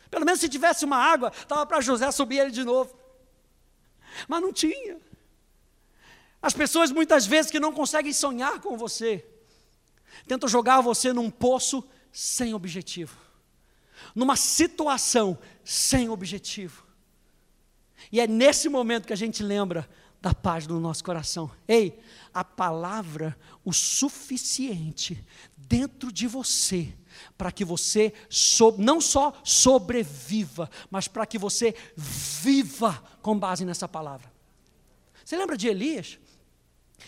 [0.09, 2.97] Pelo menos se tivesse uma água, estava para José subir ele de novo.
[4.27, 4.97] Mas não tinha.
[6.41, 9.25] As pessoas muitas vezes que não conseguem sonhar com você,
[10.27, 13.17] tentam jogar você num poço sem objetivo,
[14.15, 16.86] numa situação sem objetivo.
[18.11, 19.87] E é nesse momento que a gente lembra
[20.21, 21.51] da paz do nosso coração.
[21.67, 21.99] Ei,
[22.33, 25.23] a palavra o suficiente
[25.55, 26.93] dentro de você
[27.37, 33.87] para que você so, não só sobreviva, mas para que você viva com base nessa
[33.87, 34.31] palavra.
[35.23, 36.19] Você lembra de Elias?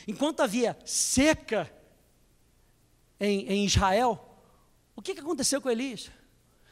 [0.07, 1.71] Enquanto havia seca
[3.19, 4.37] em, em Israel,
[4.95, 6.11] o que aconteceu com Elias?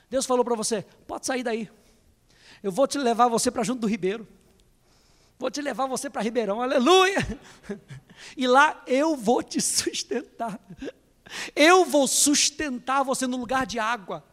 [0.09, 1.69] Deus falou para você: pode sair daí.
[2.63, 4.27] Eu vou te levar você para junto do ribeiro.
[5.39, 7.17] Vou te levar você para Ribeirão, aleluia!
[8.35, 10.59] E lá eu vou te sustentar.
[11.55, 14.23] Eu vou sustentar você no lugar de água.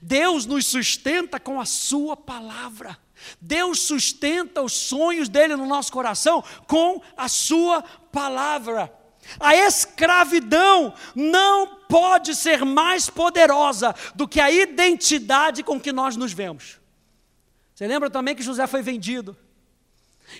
[0.00, 2.98] Deus nos sustenta com a Sua palavra.
[3.38, 8.90] Deus sustenta os sonhos dele no nosso coração com a Sua palavra.
[9.38, 16.32] A escravidão não pode ser mais poderosa do que a identidade com que nós nos
[16.32, 16.78] vemos.
[17.76, 19.36] Você lembra também que José foi vendido?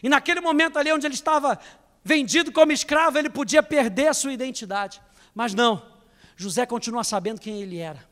[0.02, 1.60] E naquele momento ali onde ele estava
[2.02, 5.02] vendido como escravo, ele podia perder a sua identidade.
[5.34, 5.86] Mas não,
[6.34, 8.08] José continua sabendo quem ele era.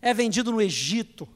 [0.00, 1.28] É vendido no Egito,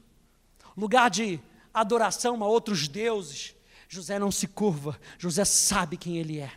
[0.77, 1.41] lugar de
[1.73, 3.53] adoração a outros deuses.
[3.89, 6.53] José não se curva, José sabe quem ele é.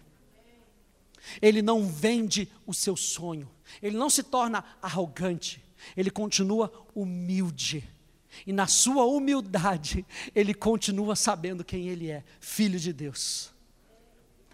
[1.42, 3.50] Ele não vende o seu sonho,
[3.82, 5.61] ele não se torna arrogante,
[5.96, 7.95] ele continua humilde.
[8.44, 13.55] E na sua humildade, ele continua sabendo quem ele é, filho de Deus.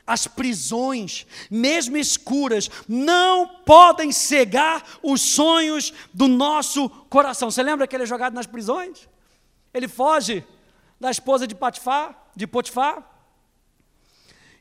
[0.06, 7.50] As prisões, mesmo escuras, não podem cegar os sonhos do nosso coração.
[7.50, 9.08] Você lembra que ele é jogado nas prisões?
[9.72, 10.44] Ele foge
[11.00, 13.08] da esposa de Potifar, de Potifar,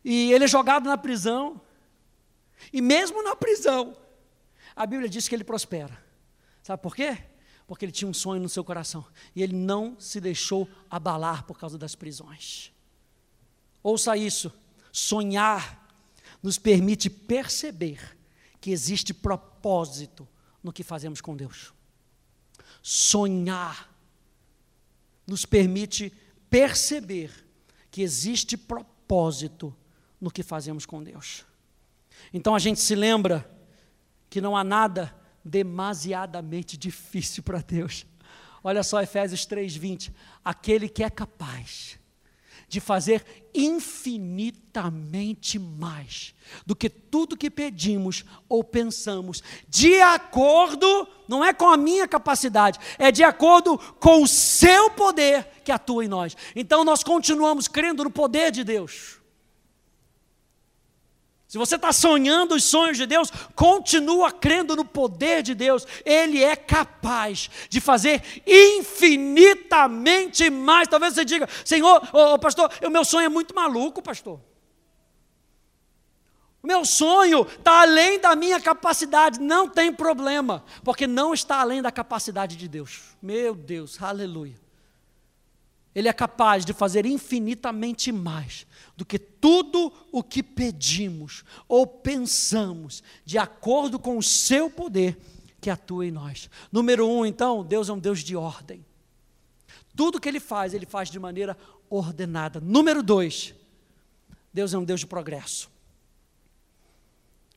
[0.04, 1.60] e ele é jogado na prisão.
[2.72, 3.98] E mesmo na prisão,
[4.76, 6.02] a Bíblia diz que ele prospera.
[6.64, 7.18] Sabe por quê?
[7.72, 11.58] Porque ele tinha um sonho no seu coração e ele não se deixou abalar por
[11.58, 12.70] causa das prisões.
[13.82, 14.52] Ouça isso.
[14.92, 15.88] Sonhar
[16.44, 18.18] nos permite perceber
[18.60, 20.28] que existe propósito
[20.62, 21.74] no que fazemos com Deus.
[22.82, 23.90] Sonhar
[25.26, 26.12] nos permite
[26.50, 27.32] perceber
[27.90, 29.74] que existe propósito
[30.20, 31.46] no que fazemos com Deus.
[32.34, 33.50] Então a gente se lembra
[34.30, 38.06] que não há nada demasiadamente difícil para Deus.
[38.64, 40.12] Olha só Efésios 3:20,
[40.44, 42.00] aquele que é capaz
[42.72, 43.24] de fazer
[43.54, 46.34] infinitamente mais
[46.66, 52.80] do que tudo que pedimos ou pensamos, de acordo, não é com a minha capacidade,
[52.98, 56.38] é de acordo com o seu poder que atua em nós.
[56.56, 59.20] Então nós continuamos crendo no poder de Deus.
[61.52, 65.86] Se você está sonhando os sonhos de Deus, continua crendo no poder de Deus.
[66.06, 70.88] Ele é capaz de fazer infinitamente mais.
[70.88, 74.40] Talvez você diga, Senhor, oh, pastor, o meu sonho é muito maluco, pastor.
[76.64, 81.82] O meu sonho está além da minha capacidade, não tem problema, porque não está além
[81.82, 83.02] da capacidade de Deus.
[83.22, 84.61] Meu Deus, aleluia.
[85.94, 88.66] Ele é capaz de fazer infinitamente mais
[88.96, 95.18] do que tudo o que pedimos ou pensamos, de acordo com o seu poder
[95.60, 96.50] que atua em nós.
[96.72, 98.86] Número um, então, Deus é um Deus de ordem.
[99.96, 101.58] Tudo que Ele faz, Ele faz de maneira
[101.90, 102.62] ordenada.
[102.62, 103.54] Número dois,
[104.54, 105.70] Deus é um Deus de progresso.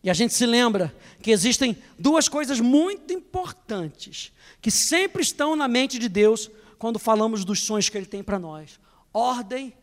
[0.03, 5.67] E a gente se lembra que existem duas coisas muito importantes que sempre estão na
[5.67, 8.79] mente de Deus quando falamos dos sonhos que Ele tem para nós:
[9.13, 9.75] ordem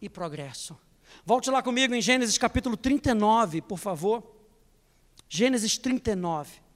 [0.00, 0.78] e progresso.
[1.24, 4.22] Volte lá comigo em Gênesis capítulo 39, por favor.
[5.28, 6.68] Gênesis 39.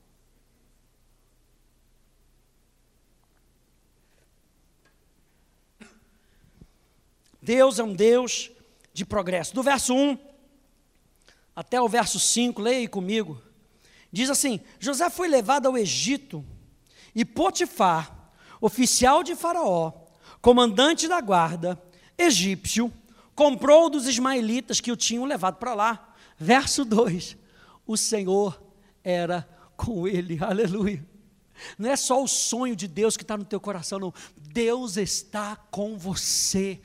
[7.41, 8.51] Deus é um Deus
[8.93, 9.55] de progresso.
[9.55, 10.17] Do verso 1
[11.55, 13.43] até o verso 5, leia comigo.
[14.13, 16.45] Diz assim: José foi levado ao Egito
[17.15, 18.22] e Potifar,
[18.63, 19.93] oficial de Faraó,
[20.41, 21.83] comandante da guarda,
[22.17, 22.91] egípcio,
[23.35, 26.15] comprou dos ismaelitas que o tinham levado para lá.
[26.39, 27.37] Verso 2:
[27.85, 28.63] O Senhor
[29.03, 29.47] era
[29.77, 31.05] com ele, aleluia.
[31.77, 34.15] Não é só o sonho de Deus que está no teu coração, não.
[34.37, 36.81] Deus está com você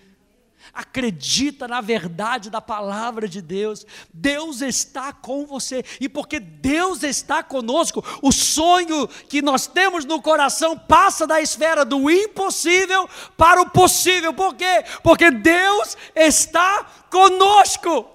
[0.73, 3.85] acredita na verdade da palavra de Deus.
[4.13, 10.21] Deus está com você, e porque Deus está conosco, o sonho que nós temos no
[10.21, 13.07] coração passa da esfera do impossível
[13.37, 14.33] para o possível.
[14.33, 14.83] Por quê?
[15.03, 18.09] Porque Deus está conosco.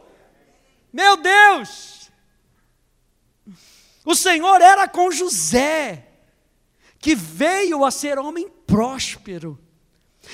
[0.92, 2.10] Meu Deus!
[4.04, 6.08] O Senhor era com José,
[6.98, 9.61] que veio a ser homem próspero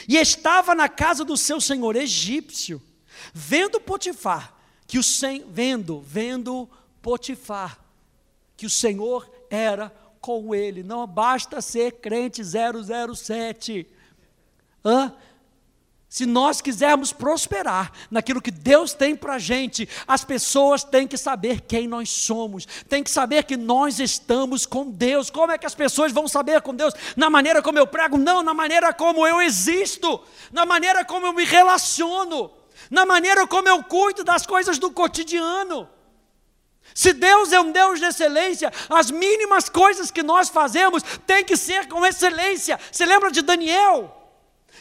[0.06, 2.82] e estava na casa do seu senhor egípcio,
[3.32, 4.54] vendo Potifar,
[4.86, 6.68] que o sen, vendo, vendo
[7.02, 7.78] Potifar,
[8.56, 10.82] que o Senhor era com ele.
[10.82, 13.86] Não basta ser crente 007.
[14.84, 15.14] Hã?
[16.08, 21.18] Se nós quisermos prosperar naquilo que Deus tem para a gente, as pessoas têm que
[21.18, 25.28] saber quem nós somos, têm que saber que nós estamos com Deus.
[25.28, 26.94] Como é que as pessoas vão saber com Deus?
[27.14, 28.16] Na maneira como eu prego?
[28.16, 30.18] Não, na maneira como eu existo,
[30.50, 32.50] na maneira como eu me relaciono,
[32.90, 35.86] na maneira como eu cuido das coisas do cotidiano.
[36.94, 41.54] Se Deus é um Deus de excelência, as mínimas coisas que nós fazemos têm que
[41.54, 42.80] ser com excelência.
[42.90, 44.17] Você lembra de Daniel?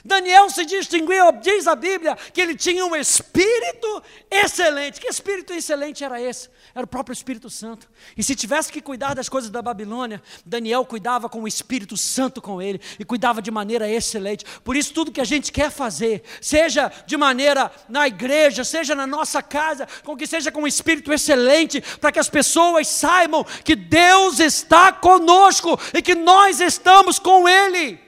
[0.04, 5.00] Daniel se distinguiu, diz a Bíblia, que ele tinha um espírito excelente.
[5.00, 6.50] Que espírito excelente era esse?
[6.74, 7.89] Era o próprio Espírito Santo.
[8.16, 12.41] E se tivesse que cuidar das coisas da Babilônia, Daniel cuidava com o Espírito Santo
[12.41, 14.45] com ele e cuidava de maneira excelente.
[14.64, 19.08] Por isso, tudo que a gente quer fazer, seja de maneira na igreja, seja na
[19.08, 23.76] nossa casa, com que seja com um espírito excelente, para que as pessoas saibam que
[23.76, 28.07] Deus está conosco e que nós estamos com Ele.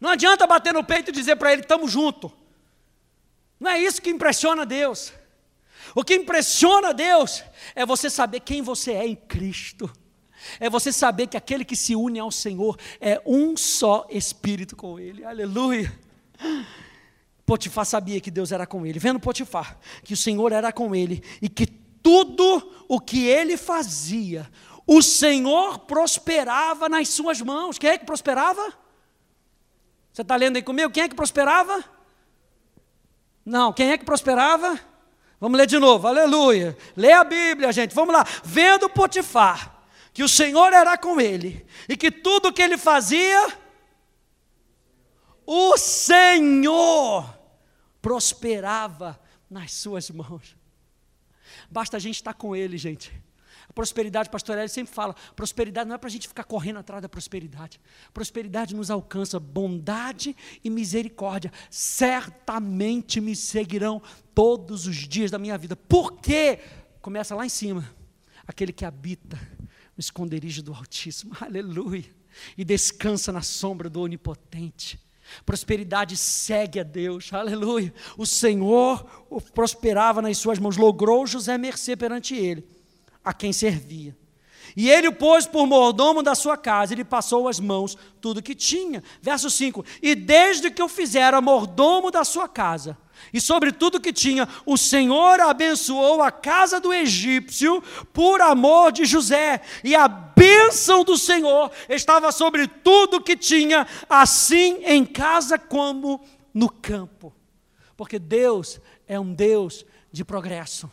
[0.00, 2.30] Não adianta bater no peito e dizer para ele: estamos juntos.
[3.58, 5.12] Não é isso que impressiona Deus.
[5.94, 7.42] O que impressiona Deus
[7.74, 9.90] é você saber quem você é em Cristo.
[10.60, 14.98] É você saber que aquele que se une ao Senhor é um só espírito com
[14.98, 15.24] Ele.
[15.24, 15.92] Aleluia.
[17.46, 21.22] Potifar sabia que Deus era com ele, vendo Potifar que o Senhor era com ele
[21.40, 24.50] e que tudo o que ele fazia,
[24.84, 27.78] o Senhor prosperava nas suas mãos.
[27.78, 28.72] Quem é que prosperava?
[30.16, 30.90] Você está lendo aí comigo?
[30.90, 31.84] Quem é que prosperava?
[33.44, 34.80] Não, quem é que prosperava?
[35.38, 36.74] Vamos ler de novo, aleluia.
[36.96, 38.24] Lê a Bíblia, gente, vamos lá.
[38.42, 39.78] Vendo Potifar,
[40.14, 43.46] que o Senhor era com ele, e que tudo que ele fazia,
[45.44, 47.38] o Senhor
[48.00, 50.56] prosperava nas suas mãos.
[51.70, 53.12] Basta a gente estar com ele, gente.
[53.76, 57.10] Prosperidade, pastor Eli sempre fala, prosperidade não é para a gente ficar correndo atrás da
[57.10, 57.78] prosperidade.
[58.10, 64.00] Prosperidade nos alcança, bondade e misericórdia certamente me seguirão
[64.34, 65.76] todos os dias da minha vida.
[65.76, 66.58] Por quê?
[67.02, 67.86] Começa lá em cima.
[68.46, 69.36] Aquele que habita
[69.94, 72.06] no esconderijo do Altíssimo, aleluia,
[72.56, 74.98] e descansa na sombra do Onipotente.
[75.44, 77.92] Prosperidade segue a Deus, aleluia.
[78.16, 79.04] O Senhor
[79.52, 82.75] prosperava nas suas mãos, logrou José mercê perante ele
[83.26, 84.16] a quem servia.
[84.76, 88.42] E ele o pôs por mordomo da sua casa, e lhe passou as mãos tudo
[88.42, 89.02] que tinha.
[89.20, 92.96] Verso 5: E desde que o fizera mordomo da sua casa,
[93.32, 99.04] e sobre tudo que tinha, o Senhor abençoou a casa do egípcio por amor de
[99.04, 106.20] José, e a bênção do Senhor estava sobre tudo que tinha, assim em casa como
[106.52, 107.34] no campo.
[107.96, 110.90] Porque Deus é um Deus de progresso.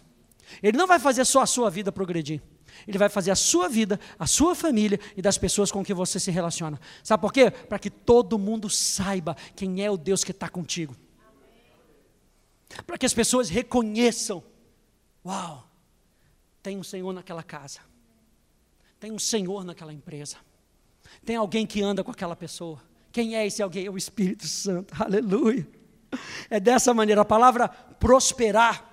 [0.62, 2.42] Ele não vai fazer só a sua vida progredir.
[2.88, 6.20] Ele vai fazer a sua vida, a sua família e das pessoas com que você
[6.20, 6.80] se relaciona.
[7.04, 7.52] Sabe por quê?
[7.52, 10.96] Para que todo mundo saiba quem é o Deus que está contigo.
[12.86, 14.44] Para que as pessoas reconheçam:
[15.26, 15.70] Uau,
[16.62, 17.80] tem um Senhor naquela casa.
[19.00, 20.38] Tem um Senhor naquela empresa.
[21.26, 22.82] Tem alguém que anda com aquela pessoa.
[23.12, 23.86] Quem é esse alguém?
[23.86, 24.94] É o Espírito Santo.
[25.02, 25.68] Aleluia.
[26.50, 27.22] É dessa maneira.
[27.22, 28.93] A palavra prosperar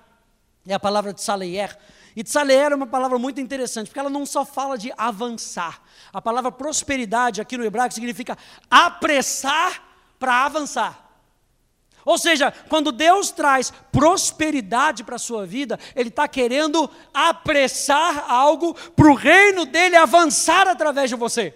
[0.67, 1.77] é a palavra de Saleier.
[2.15, 5.81] E Saleier é uma palavra muito interessante, porque ela não só fala de avançar.
[6.11, 8.37] A palavra prosperidade aqui no hebraico significa
[8.69, 9.81] apressar
[10.19, 11.09] para avançar.
[12.03, 18.73] Ou seja, quando Deus traz prosperidade para a sua vida, Ele está querendo apressar algo
[18.73, 21.53] para o reino dele avançar através de você.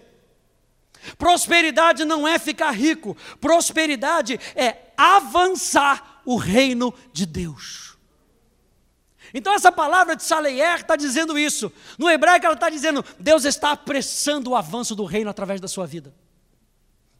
[1.17, 7.84] Prosperidade não é ficar rico, prosperidade é avançar o reino de Deus.
[9.37, 11.69] Então, essa palavra de Saleier está dizendo isso.
[11.97, 15.85] No hebraico, ela está dizendo: Deus está apressando o avanço do reino através da sua
[15.85, 16.15] vida.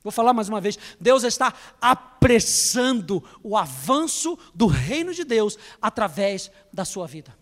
[0.01, 6.49] Vou falar mais uma vez: Deus está apressando o avanço do reino de Deus através
[6.71, 7.37] da sua vida.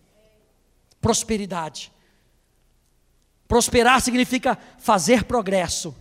[1.00, 1.92] Prosperidade.
[3.46, 5.94] Prosperar significa fazer progresso,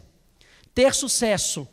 [0.73, 1.67] ter sucesso.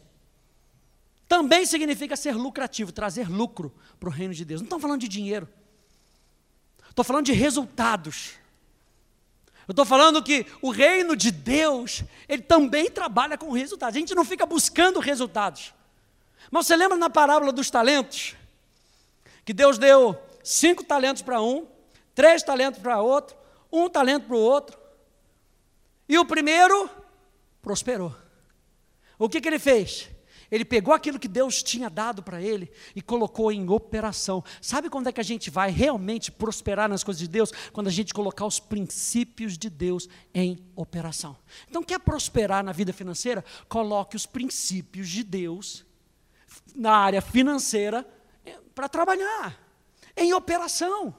[1.27, 4.61] Também significa ser lucrativo, trazer lucro para o reino de Deus.
[4.61, 5.49] Não estamos falando de dinheiro,
[6.91, 8.35] estou falando de resultados.
[9.67, 13.97] Eu estou falando que o reino de Deus, ele também trabalha com resultados.
[13.97, 15.73] A gente não fica buscando resultados.
[16.51, 18.35] Mas você lembra na parábola dos talentos?
[19.45, 21.67] Que Deus deu cinco talentos para um,
[22.15, 23.37] três talentos para outro,
[23.71, 24.79] um talento para o outro.
[26.09, 26.91] E o primeiro
[27.63, 28.15] prosperou.
[29.19, 30.09] O que, que ele fez?
[30.51, 34.43] Ele pegou aquilo que Deus tinha dado para ele e colocou em operação.
[34.61, 37.53] Sabe quando é que a gente vai realmente prosperar nas coisas de Deus?
[37.73, 41.37] Quando a gente colocar os princípios de Deus em operação.
[41.69, 43.45] Então, quer prosperar na vida financeira?
[43.69, 45.85] Coloque os princípios de Deus
[46.75, 48.07] na área financeira
[48.45, 49.57] eh, para trabalhar,
[50.17, 51.15] em operação.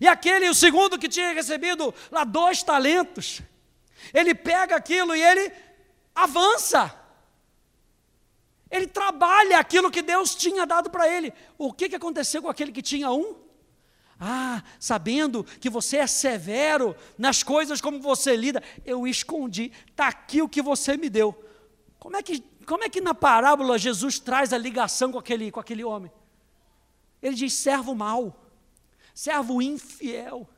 [0.00, 3.40] E aquele, o segundo que tinha recebido lá dois talentos,
[4.12, 5.52] ele pega aquilo e ele
[6.14, 6.94] avança.
[8.70, 11.32] Ele trabalha aquilo que Deus tinha dado para ele.
[11.56, 13.34] O que, que aconteceu com aquele que tinha um?
[14.20, 20.42] Ah, sabendo que você é severo nas coisas como você lida, eu escondi, está aqui
[20.42, 21.32] o que você me deu.
[21.98, 25.60] Como é, que, como é que na parábola Jesus traz a ligação com aquele, com
[25.60, 26.10] aquele homem?
[27.22, 28.44] Ele diz: servo mau,
[29.14, 30.48] servo infiel.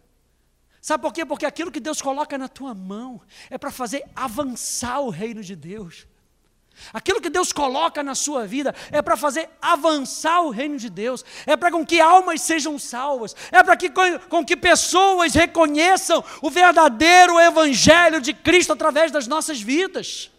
[0.80, 1.26] Sabe por quê?
[1.26, 5.54] Porque aquilo que Deus coloca na tua mão é para fazer avançar o reino de
[5.54, 6.06] Deus.
[6.92, 11.24] Aquilo que Deus coloca na sua vida é para fazer avançar o reino de Deus,
[11.46, 13.90] é para com que almas sejam salvas, é para que
[14.28, 20.30] com que pessoas reconheçam o verdadeiro evangelho de Cristo através das nossas vidas.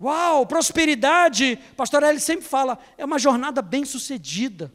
[0.00, 4.72] Uau, prosperidade, pastor Eli sempre fala, é uma jornada bem-sucedida,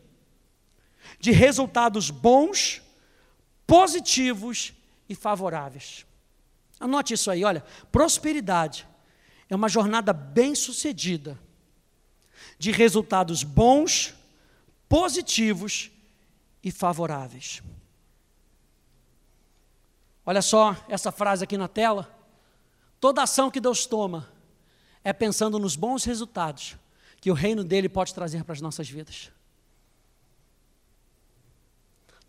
[1.20, 2.82] de resultados bons,
[3.66, 4.74] positivos
[5.10, 6.06] e favoráveis.
[6.80, 8.88] Anote isso aí, olha, prosperidade
[9.50, 11.40] é uma jornada bem-sucedida,
[12.60, 14.14] de resultados bons,
[14.90, 15.92] positivos
[16.64, 17.62] e favoráveis.
[20.26, 22.14] Olha só essa frase aqui na tela.
[23.00, 24.30] Toda ação que Deus toma
[25.04, 26.76] é pensando nos bons resultados
[27.22, 29.32] que o reino dele pode trazer para as nossas vidas.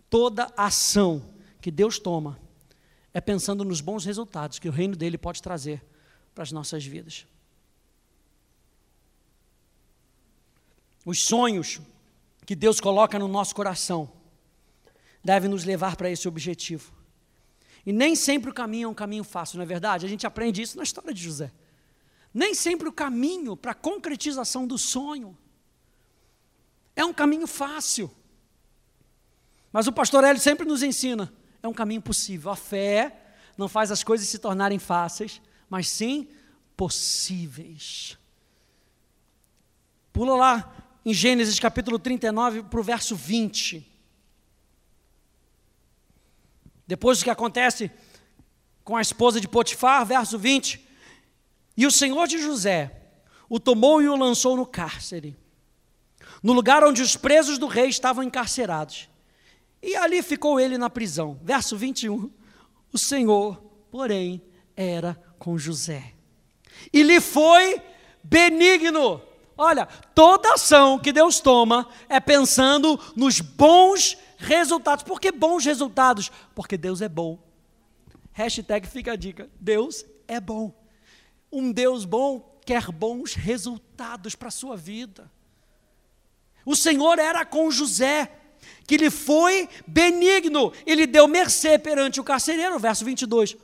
[0.08, 2.38] Toda ação que Deus toma
[3.12, 5.84] é pensando nos bons resultados que o reino dele pode trazer
[6.38, 7.26] para as nossas vidas.
[11.04, 11.80] Os sonhos
[12.46, 14.08] que Deus coloca no nosso coração
[15.24, 16.92] devem nos levar para esse objetivo.
[17.84, 20.06] E nem sempre o caminho é um caminho fácil, não é verdade?
[20.06, 21.50] A gente aprende isso na história de José.
[22.32, 25.36] Nem sempre o caminho para a concretização do sonho
[26.94, 28.08] é um caminho fácil.
[29.72, 32.52] Mas o pastor Hélio sempre nos ensina, é um caminho possível.
[32.52, 36.28] A fé não faz as coisas se tornarem fáceis, mas sim
[36.76, 38.16] possíveis.
[40.12, 43.86] Pula lá em Gênesis capítulo 39 para o verso 20.
[46.86, 47.90] Depois do que acontece
[48.82, 50.86] com a esposa de Potifar, verso 20.
[51.76, 52.98] E o Senhor de José
[53.48, 55.36] o tomou e o lançou no cárcere,
[56.42, 59.08] no lugar onde os presos do rei estavam encarcerados.
[59.82, 61.38] E ali ficou ele na prisão.
[61.42, 62.30] Verso 21.
[62.92, 63.56] O Senhor,
[63.90, 64.42] porém,
[64.76, 66.12] era com José.
[66.92, 67.80] E lhe foi
[68.22, 69.22] benigno.
[69.56, 75.02] Olha, toda ação que Deus toma é pensando nos bons resultados.
[75.02, 76.30] Por que bons resultados?
[76.54, 77.38] Porque Deus é bom.
[78.32, 80.72] Hashtag fica a dica: Deus é bom.
[81.50, 85.30] Um Deus bom quer bons resultados para a sua vida.
[86.64, 88.30] O Senhor era com José,
[88.86, 93.56] que lhe foi benigno, ele deu mercê perante o carcereiro, verso 22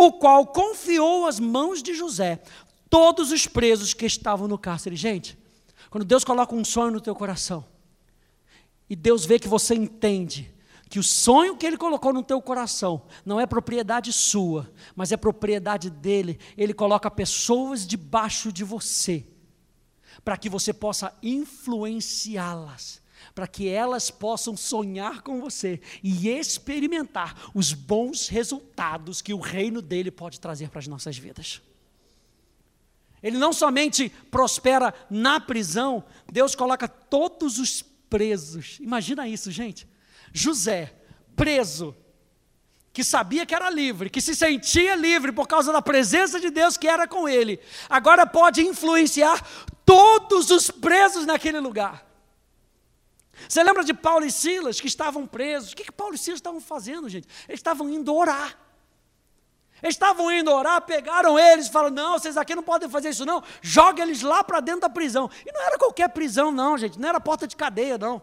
[0.00, 2.40] o qual confiou às mãos de José
[2.88, 4.94] todos os presos que estavam no cárcere.
[4.94, 5.36] Gente,
[5.90, 7.64] quando Deus coloca um sonho no teu coração,
[8.88, 10.54] e Deus vê que você entende
[10.88, 15.16] que o sonho que Ele colocou no teu coração não é propriedade sua, mas é
[15.16, 19.26] propriedade dele, Ele coloca pessoas debaixo de você,
[20.24, 23.02] para que você possa influenciá-las,
[23.38, 29.80] para que elas possam sonhar com você e experimentar os bons resultados que o reino
[29.80, 31.62] dele pode trazer para as nossas vidas.
[33.22, 38.78] Ele não somente prospera na prisão, Deus coloca todos os presos.
[38.80, 39.86] Imagina isso, gente.
[40.32, 40.92] José,
[41.36, 41.94] preso,
[42.92, 46.76] que sabia que era livre, que se sentia livre por causa da presença de Deus
[46.76, 49.46] que era com ele, agora pode influenciar
[49.84, 52.07] todos os presos naquele lugar.
[53.46, 55.72] Você lembra de Paulo e Silas que estavam presos?
[55.72, 57.28] O que, que Paulo e Silas estavam fazendo, gente?
[57.46, 58.58] Eles estavam indo orar.
[59.82, 63.24] Eles estavam indo orar, pegaram eles e falaram: Não, vocês aqui não podem fazer isso,
[63.24, 63.42] não.
[63.62, 65.30] Joga eles lá para dentro da prisão.
[65.46, 66.98] E não era qualquer prisão, não, gente.
[66.98, 68.20] Não era porta de cadeia, não.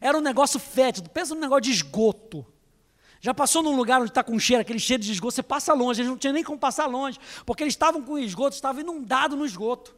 [0.00, 1.08] Era um negócio fétido.
[1.08, 2.44] Pensa num negócio de esgoto.
[3.20, 6.00] Já passou num lugar onde está com cheiro, aquele cheiro de esgoto, você passa longe,
[6.00, 9.44] eles não tinham nem como passar longe, porque eles estavam com esgoto, estavam inundados no
[9.44, 9.96] esgoto.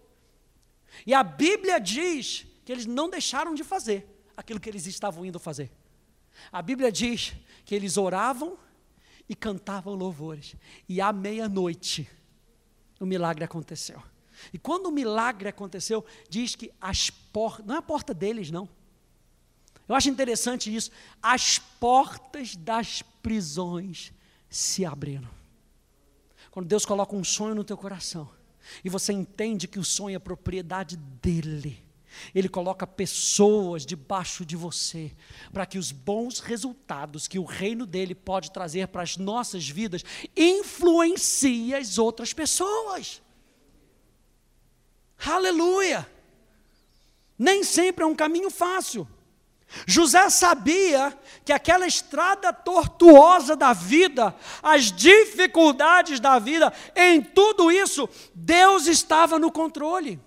[1.07, 4.07] E a Bíblia diz que eles não deixaram de fazer
[4.37, 5.73] aquilo que eles estavam indo fazer.
[6.53, 8.57] A Bíblia diz que eles oravam
[9.29, 10.55] e cantavam louvores.
[10.89, 12.09] E à meia-noite,
[13.01, 14.01] o milagre aconteceu.
[14.53, 18.69] E quando o milagre aconteceu, diz que as portas, não é a porta deles, não.
[19.89, 20.93] Eu acho interessante isso.
[21.21, 24.13] As portas das prisões
[24.49, 25.29] se abriram.
[26.53, 28.31] Quando Deus coloca um sonho no teu coração
[28.85, 31.90] e você entende que o sonho é propriedade dele,
[32.35, 35.13] ele coloca pessoas debaixo de você,
[35.53, 40.05] para que os bons resultados que o reino dele pode trazer para as nossas vidas
[40.37, 43.23] influencie as outras pessoas.
[45.25, 46.09] Aleluia!
[47.39, 49.09] Nem sempre é um caminho fácil.
[49.87, 58.09] José sabia que aquela estrada tortuosa da vida, as dificuldades da vida, em tudo isso,
[58.35, 60.21] Deus estava no controle.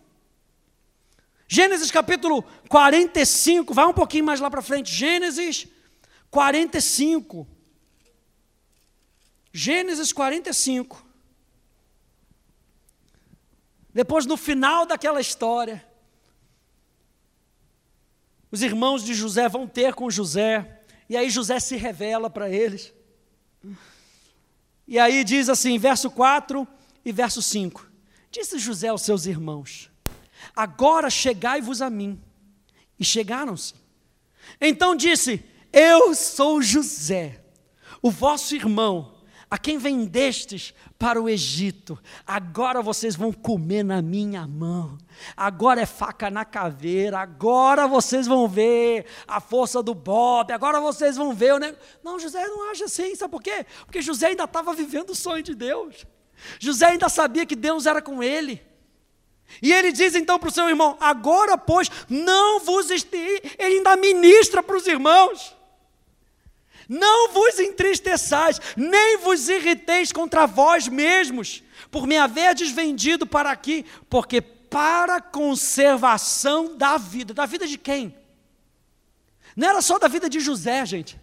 [1.55, 4.91] Gênesis capítulo 45, vai um pouquinho mais lá para frente.
[4.91, 5.67] Gênesis
[6.31, 7.47] 45.
[9.53, 11.05] Gênesis 45.
[13.93, 15.87] Depois, no final daquela história,
[18.49, 22.91] os irmãos de José vão ter com José, e aí José se revela para eles.
[24.87, 26.67] E aí diz assim, verso 4
[27.05, 27.87] e verso 5:
[28.31, 29.92] Disse José aos seus irmãos:
[30.55, 32.21] Agora chegai-vos a mim.
[32.99, 33.73] E chegaram-se.
[34.59, 37.43] Então disse: Eu sou José,
[38.01, 39.13] o vosso irmão,
[39.49, 44.97] a quem vendestes para o Egito, agora vocês vão comer na minha mão,
[45.35, 51.17] agora é faca na caveira, agora vocês vão ver a força do Bob, agora vocês
[51.17, 51.83] vão ver o negócio.
[52.03, 53.65] Não, José não age assim, sabe por quê?
[53.85, 56.05] Porque José ainda estava vivendo o sonho de Deus,
[56.59, 58.61] José ainda sabia que Deus era com ele.
[59.61, 64.61] E ele diz então para o seu irmão: agora, pois, não vos ele ainda ministra
[64.61, 65.55] para os irmãos.
[66.87, 73.85] Não vos entristeçais, nem vos irriteis contra vós mesmos, por me haverdes vendido para aqui,
[74.09, 77.33] porque para conservação da vida.
[77.33, 78.15] Da vida de quem?
[79.55, 81.22] Não era só da vida de José, gente.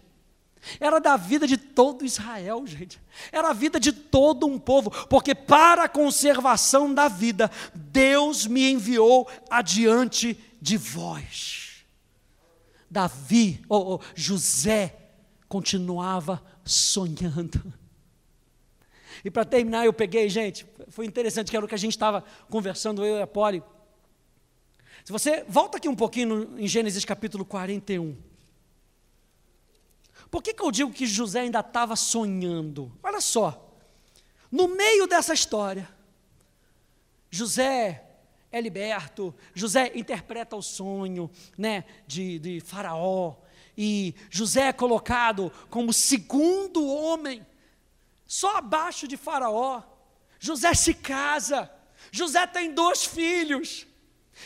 [0.79, 3.01] Era da vida de todo Israel, gente.
[3.31, 8.69] Era a vida de todo um povo, porque para a conservação da vida, Deus me
[8.71, 11.85] enviou adiante de vós.
[12.89, 14.95] Davi, ou José,
[15.47, 17.73] continuava sonhando.
[19.23, 22.23] E para terminar, eu peguei, gente, foi interessante que era o que a gente estava
[22.49, 23.63] conversando, eu e a Poli.
[25.03, 28.30] Se você volta aqui um pouquinho em Gênesis capítulo 41.
[30.31, 32.89] Por que, que eu digo que José ainda estava sonhando?
[33.03, 33.75] Olha só,
[34.49, 35.89] no meio dessa história,
[37.29, 38.05] José
[38.49, 43.35] é liberto, José interpreta o sonho né, de, de Faraó,
[43.77, 47.45] e José é colocado como segundo homem,
[48.25, 49.83] só abaixo de Faraó.
[50.39, 51.69] José se casa,
[52.09, 53.85] José tem dois filhos.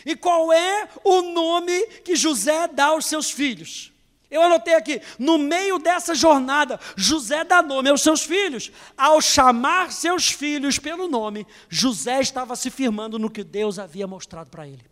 [0.06, 3.94] E qual é o nome que José dá aos seus filhos?
[4.36, 8.72] Eu anotei aqui, no meio dessa jornada, José dá nome aos seus filhos.
[8.98, 14.50] Ao chamar seus filhos pelo nome, José estava se firmando no que Deus havia mostrado
[14.50, 14.84] para ele.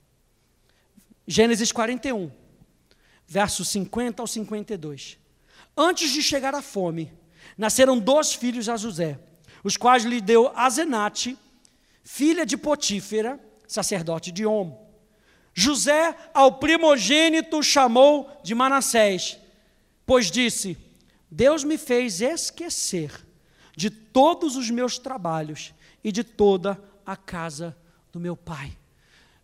[1.28, 2.32] Gênesis 41
[3.28, 5.18] versos 50 ao 52.
[5.76, 7.12] Antes de chegar a fome,
[7.58, 9.20] nasceram dois filhos a José,
[9.64, 11.38] os quais lhe deu Azenate,
[12.04, 14.83] filha de Potífera, sacerdote de Om.
[15.54, 19.38] José ao primogênito chamou de Manassés,
[20.06, 20.78] pois disse:
[21.30, 23.26] Deus me fez esquecer
[23.76, 25.74] de todos os meus trabalhos
[26.04, 27.76] e de toda a casa
[28.12, 28.76] do meu pai.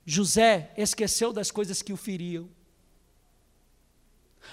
[0.06, 2.50] José esqueceu das coisas que o feriam.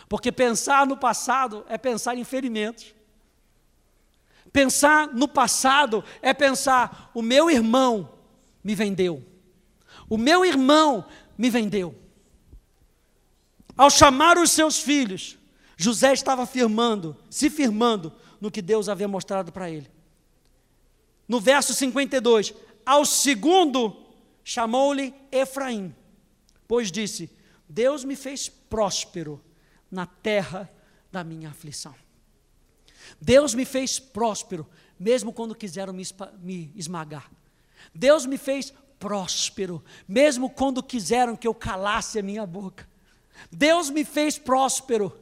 [0.09, 2.95] Porque pensar no passado é pensar em ferimentos.
[4.53, 8.11] Pensar no passado é pensar: o meu irmão
[8.63, 9.25] me vendeu.
[10.09, 11.05] O meu irmão
[11.37, 11.95] me vendeu.
[13.77, 15.39] Ao chamar os seus filhos,
[15.77, 19.91] José estava firmando, se firmando no que Deus havia mostrado para ele.
[21.29, 24.05] No verso 52, ao segundo
[24.43, 25.95] chamou-lhe Efraim,
[26.67, 27.31] pois disse:
[27.69, 29.43] Deus me fez próspero
[29.91, 30.71] na terra
[31.11, 31.95] da minha aflição.
[33.21, 34.67] Deus me fez próspero,
[34.99, 37.31] mesmo quando quiseram me, esmagar.
[37.95, 42.89] Deus me fez próspero, mesmo quando quiseram que eu calasse a minha boca.
[43.51, 45.17] Deus me fez próspero,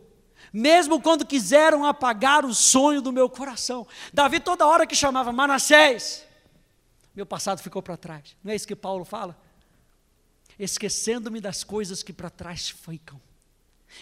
[0.53, 3.87] mesmo quando quiseram apagar o sonho do meu coração.
[4.13, 6.25] Davi, toda hora que chamava Manassés,
[7.15, 8.37] meu passado ficou para trás.
[8.43, 9.39] Não é isso que Paulo fala?
[10.59, 13.21] Esquecendo-me das coisas que para trás ficam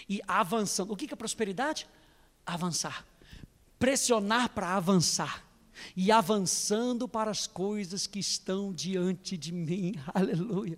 [0.07, 0.91] e avançando.
[0.91, 1.87] O que é prosperidade?
[2.45, 3.05] Avançar.
[3.79, 5.43] Pressionar para avançar.
[5.95, 9.95] E avançando para as coisas que estão diante de mim.
[10.13, 10.77] Aleluia.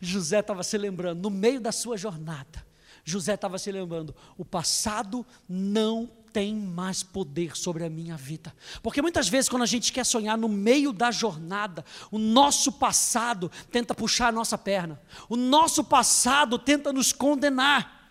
[0.00, 2.64] José estava se lembrando, no meio da sua jornada,
[3.04, 8.52] José estava se lembrando: o passado não tem mais poder sobre a minha vida.
[8.82, 13.50] Porque muitas vezes, quando a gente quer sonhar no meio da jornada, o nosso passado
[13.70, 18.03] tenta puxar a nossa perna, o nosso passado tenta nos condenar.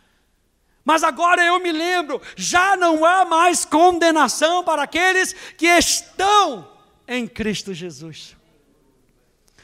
[0.83, 6.69] Mas agora eu me lembro, já não há mais condenação para aqueles que estão
[7.07, 8.35] em Cristo Jesus.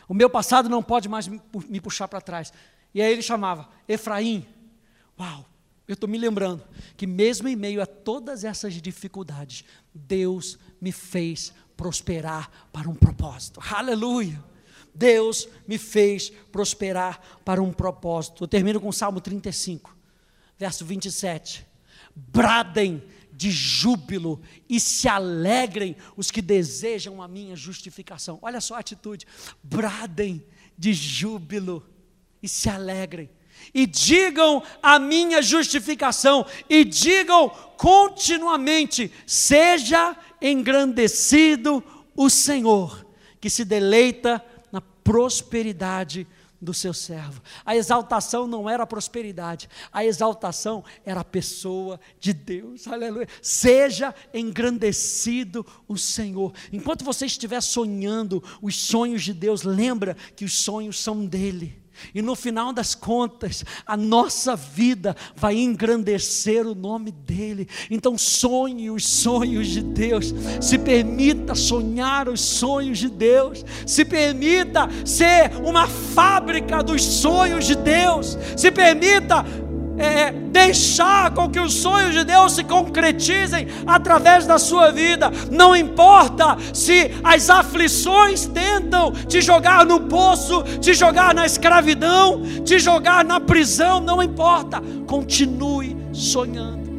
[0.07, 2.53] O meu passado não pode mais me puxar para trás.
[2.93, 4.47] E aí ele chamava Efraim.
[5.19, 5.45] Uau,
[5.87, 6.63] eu estou me lembrando
[6.95, 9.63] que mesmo em meio a todas essas dificuldades,
[9.93, 13.61] Deus me fez prosperar para um propósito.
[13.71, 14.43] Aleluia!
[14.93, 18.43] Deus me fez prosperar para um propósito.
[18.43, 19.95] Eu termino com o Salmo 35,
[20.59, 21.65] verso 27.
[22.13, 23.01] Bradem
[23.31, 28.37] de júbilo e se alegrem os que desejam a minha justificação.
[28.41, 29.25] Olha só a atitude.
[29.63, 30.43] Bradem
[30.77, 31.87] de júbilo
[32.43, 33.29] e se alegrem.
[33.73, 41.83] E digam a minha justificação, e digam continuamente: seja engrandecido
[42.15, 43.05] o Senhor,
[43.41, 46.25] que se deleita na prosperidade
[46.61, 47.41] do seu servo.
[47.65, 52.87] A exaltação não era prosperidade, a exaltação era a pessoa de Deus.
[52.87, 53.27] Aleluia.
[53.41, 56.53] Seja engrandecido o Senhor.
[56.71, 61.78] Enquanto você estiver sonhando os sonhos de Deus, lembra que os sonhos são dele.
[62.13, 67.67] E no final das contas, a nossa vida vai engrandecer o nome dEle.
[67.89, 74.89] Então, sonhe os sonhos de Deus, se permita sonhar os sonhos de Deus, se permita
[75.05, 79.45] ser uma fábrica dos sonhos de Deus, se permita
[79.99, 85.29] é, deixar com que os sonhos de Deus se concretizem através da sua vida.
[85.51, 92.79] Não importa se as aflições tentam te jogar no poço, te jogar na escravidão, te
[92.79, 94.81] jogar na prisão, não importa.
[95.05, 96.89] Continue sonhando.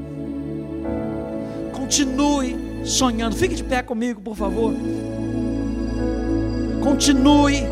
[1.73, 3.35] Continue sonhando.
[3.35, 4.75] Fique de pé comigo, por favor.
[6.83, 7.63] Continue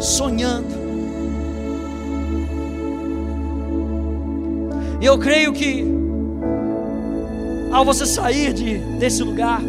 [0.00, 0.85] sonhando.
[5.00, 5.84] E eu creio que,
[7.70, 9.60] ao você sair de, desse lugar,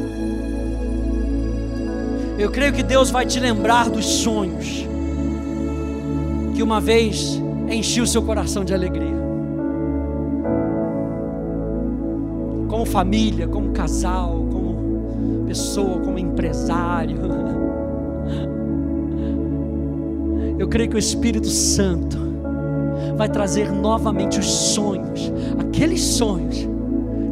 [2.40, 4.86] eu creio que Deus vai te lembrar dos sonhos
[6.54, 9.18] que uma vez enchiu seu coração de alegria.
[12.70, 17.18] Como família, como casal, como pessoa, como empresário.
[20.58, 22.27] Eu creio que o Espírito Santo
[23.18, 26.68] vai trazer novamente os sonhos, aqueles sonhos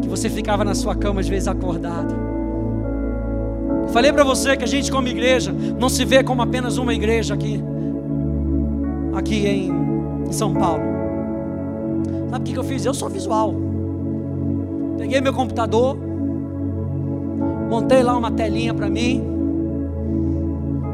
[0.01, 2.15] que você ficava na sua cama às vezes acordado.
[3.93, 7.35] Falei para você que a gente como igreja não se vê como apenas uma igreja
[7.35, 7.63] aqui,
[9.13, 10.83] aqui em São Paulo.
[12.31, 12.83] Sabe o que eu fiz?
[12.83, 13.53] Eu sou visual.
[14.97, 15.95] Peguei meu computador,
[17.69, 19.23] montei lá uma telinha para mim,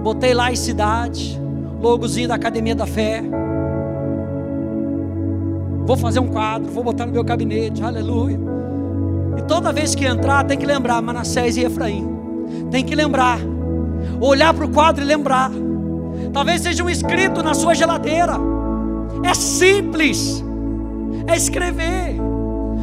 [0.04, 1.40] botei lá em cidade,
[1.82, 3.24] logozinho da Academia da Fé
[5.92, 8.40] vou fazer um quadro, vou botar no meu gabinete, aleluia.
[9.38, 12.08] E toda vez que entrar, tem que lembrar Manassés e Efraim.
[12.70, 13.40] Tem que lembrar.
[14.22, 15.52] Olhar para o quadro e lembrar.
[16.32, 18.38] Talvez seja um escrito na sua geladeira.
[19.26, 20.42] É simples.
[21.28, 22.16] É escrever.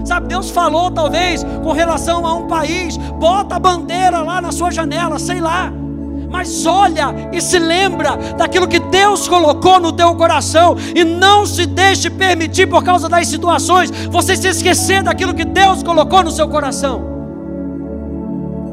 [0.04, 2.98] Sabe, Deus falou talvez com relação a um país.
[3.18, 5.72] Bota a bandeira lá na sua janela, sei lá.
[6.30, 11.66] Mas olha e se lembra daquilo que Deus colocou no teu coração e não se
[11.66, 16.48] deixe permitir por causa das situações você se esquecer daquilo que Deus colocou no seu
[16.48, 17.02] coração.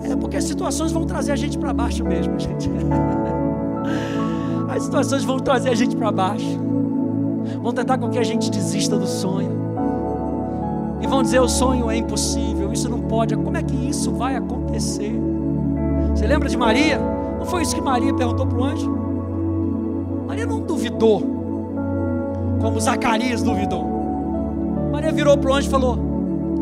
[0.03, 2.69] É porque as situações vão trazer a gente para baixo mesmo, gente.
[4.69, 6.59] As situações vão trazer a gente para baixo.
[7.61, 9.55] Vão tentar com que a gente desista do sonho.
[11.01, 13.35] E vão dizer: o sonho é impossível, isso não pode.
[13.35, 15.13] Como é que isso vai acontecer?
[16.13, 17.14] Você lembra de Maria?
[17.45, 18.89] Não foi isso que Maria perguntou para o anjo?
[20.25, 21.21] Maria não duvidou,
[22.59, 23.85] como Zacarias duvidou.
[24.91, 25.95] Maria virou para o anjo e falou: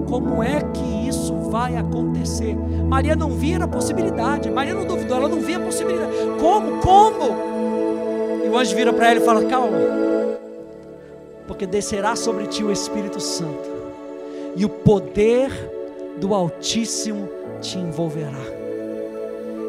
[0.09, 2.53] Como é que isso vai acontecer?
[2.85, 6.11] Maria não via a possibilidade, Maria não duvidou, ela não via a possibilidade.
[6.37, 6.81] Como?
[6.81, 8.43] Como?
[8.43, 9.77] E o anjo vira para ela e fala: Calma,
[11.47, 13.71] porque descerá sobre ti o Espírito Santo,
[14.53, 15.49] e o poder
[16.19, 17.29] do Altíssimo
[17.61, 18.52] te envolverá.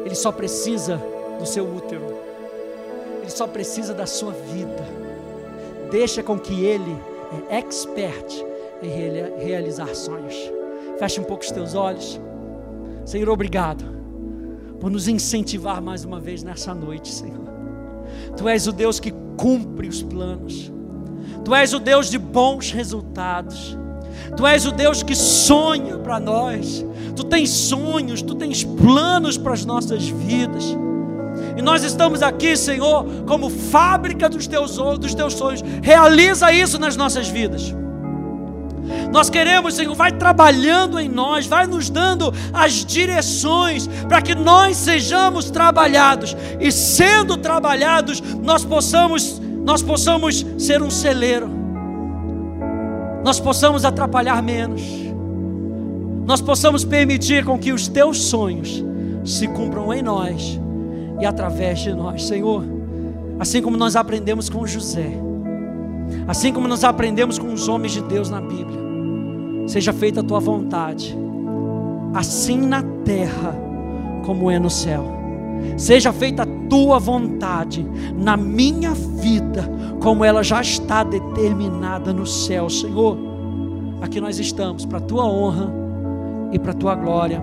[0.05, 1.01] Ele só precisa
[1.39, 2.05] do seu útero,
[3.21, 4.87] ele só precisa da sua vida.
[5.91, 6.95] Deixa com que ele
[7.49, 8.45] é expert
[8.81, 10.35] em realizar sonhos.
[10.99, 12.19] Feche um pouco os teus olhos.
[13.03, 13.83] Senhor, obrigado
[14.79, 17.45] por nos incentivar mais uma vez nessa noite, Senhor.
[18.37, 20.71] Tu és o Deus que cumpre os planos.
[21.43, 23.77] Tu és o Deus de bons resultados.
[24.37, 26.85] Tu és o Deus que sonha para nós.
[27.15, 30.65] Tu tens sonhos, tu tens planos para as nossas vidas.
[31.57, 35.63] E nós estamos aqui, Senhor, como fábrica dos teus, dos teus sonhos.
[35.81, 37.73] Realiza isso nas nossas vidas.
[39.11, 44.77] Nós queremos, Senhor, vai trabalhando em nós, vai nos dando as direções para que nós
[44.77, 51.49] sejamos trabalhados e sendo trabalhados, nós possamos nós possamos ser um celeiro.
[53.23, 55.04] Nós possamos atrapalhar menos.
[56.25, 58.83] Nós possamos permitir com que os teus sonhos
[59.23, 60.59] se cumpram em nós
[61.19, 62.63] e através de nós, Senhor.
[63.39, 65.11] Assim como nós aprendemos com José,
[66.27, 68.79] assim como nós aprendemos com os homens de Deus na Bíblia,
[69.67, 71.15] seja feita a tua vontade,
[72.13, 73.55] assim na terra
[74.25, 75.13] como é no céu.
[75.77, 79.69] Seja feita a tua vontade na minha vida,
[80.01, 83.17] como ela já está determinada no céu, Senhor.
[84.01, 85.84] Aqui nós estamos para a tua honra
[86.55, 87.41] e para a tua glória,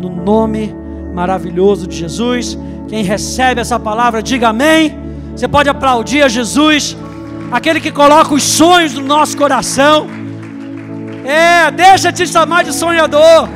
[0.00, 0.74] no nome
[1.12, 2.56] maravilhoso de Jesus.
[2.88, 4.96] Quem recebe essa palavra, diga amém.
[5.34, 6.96] Você pode aplaudir a Jesus,
[7.50, 10.06] aquele que coloca os sonhos no nosso coração.
[11.24, 13.48] É, deixa te chamar de sonhador.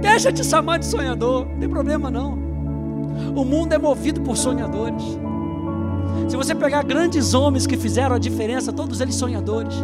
[0.00, 2.32] Deixa te chamar de sonhador, não tem problema não.
[3.36, 5.02] O mundo é movido por sonhadores.
[6.28, 9.74] Se você pegar grandes homens que fizeram a diferença, todos eles sonhadores.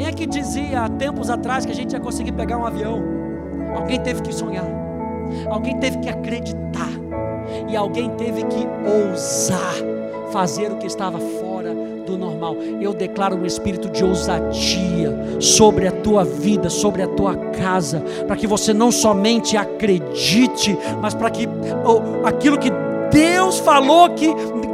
[0.00, 3.04] Quem é que dizia há tempos atrás que a gente ia conseguir pegar um avião?
[3.76, 4.64] Alguém teve que sonhar,
[5.50, 6.88] alguém teve que acreditar,
[7.68, 9.74] e alguém teve que ousar
[10.32, 11.74] fazer o que estava fora
[12.06, 12.56] do normal.
[12.80, 18.36] Eu declaro um espírito de ousadia sobre a tua vida, sobre a tua casa, para
[18.36, 21.46] que você não somente acredite, mas para que
[21.84, 22.72] oh, aquilo que
[23.10, 24.28] Deus falou que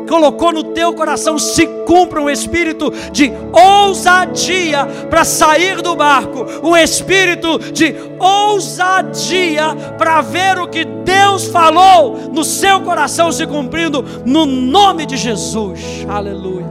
[0.09, 6.76] colocou no teu coração se cumpra um espírito de ousadia para sair do barco, um
[6.76, 14.47] espírito de ousadia para ver o que Deus falou no seu coração se cumprindo no
[14.47, 16.07] nome de Jesus.
[16.09, 16.66] Aleluia.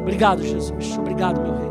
[0.00, 0.96] Obrigado, Jesus.
[0.98, 1.65] Obrigado, meu rei.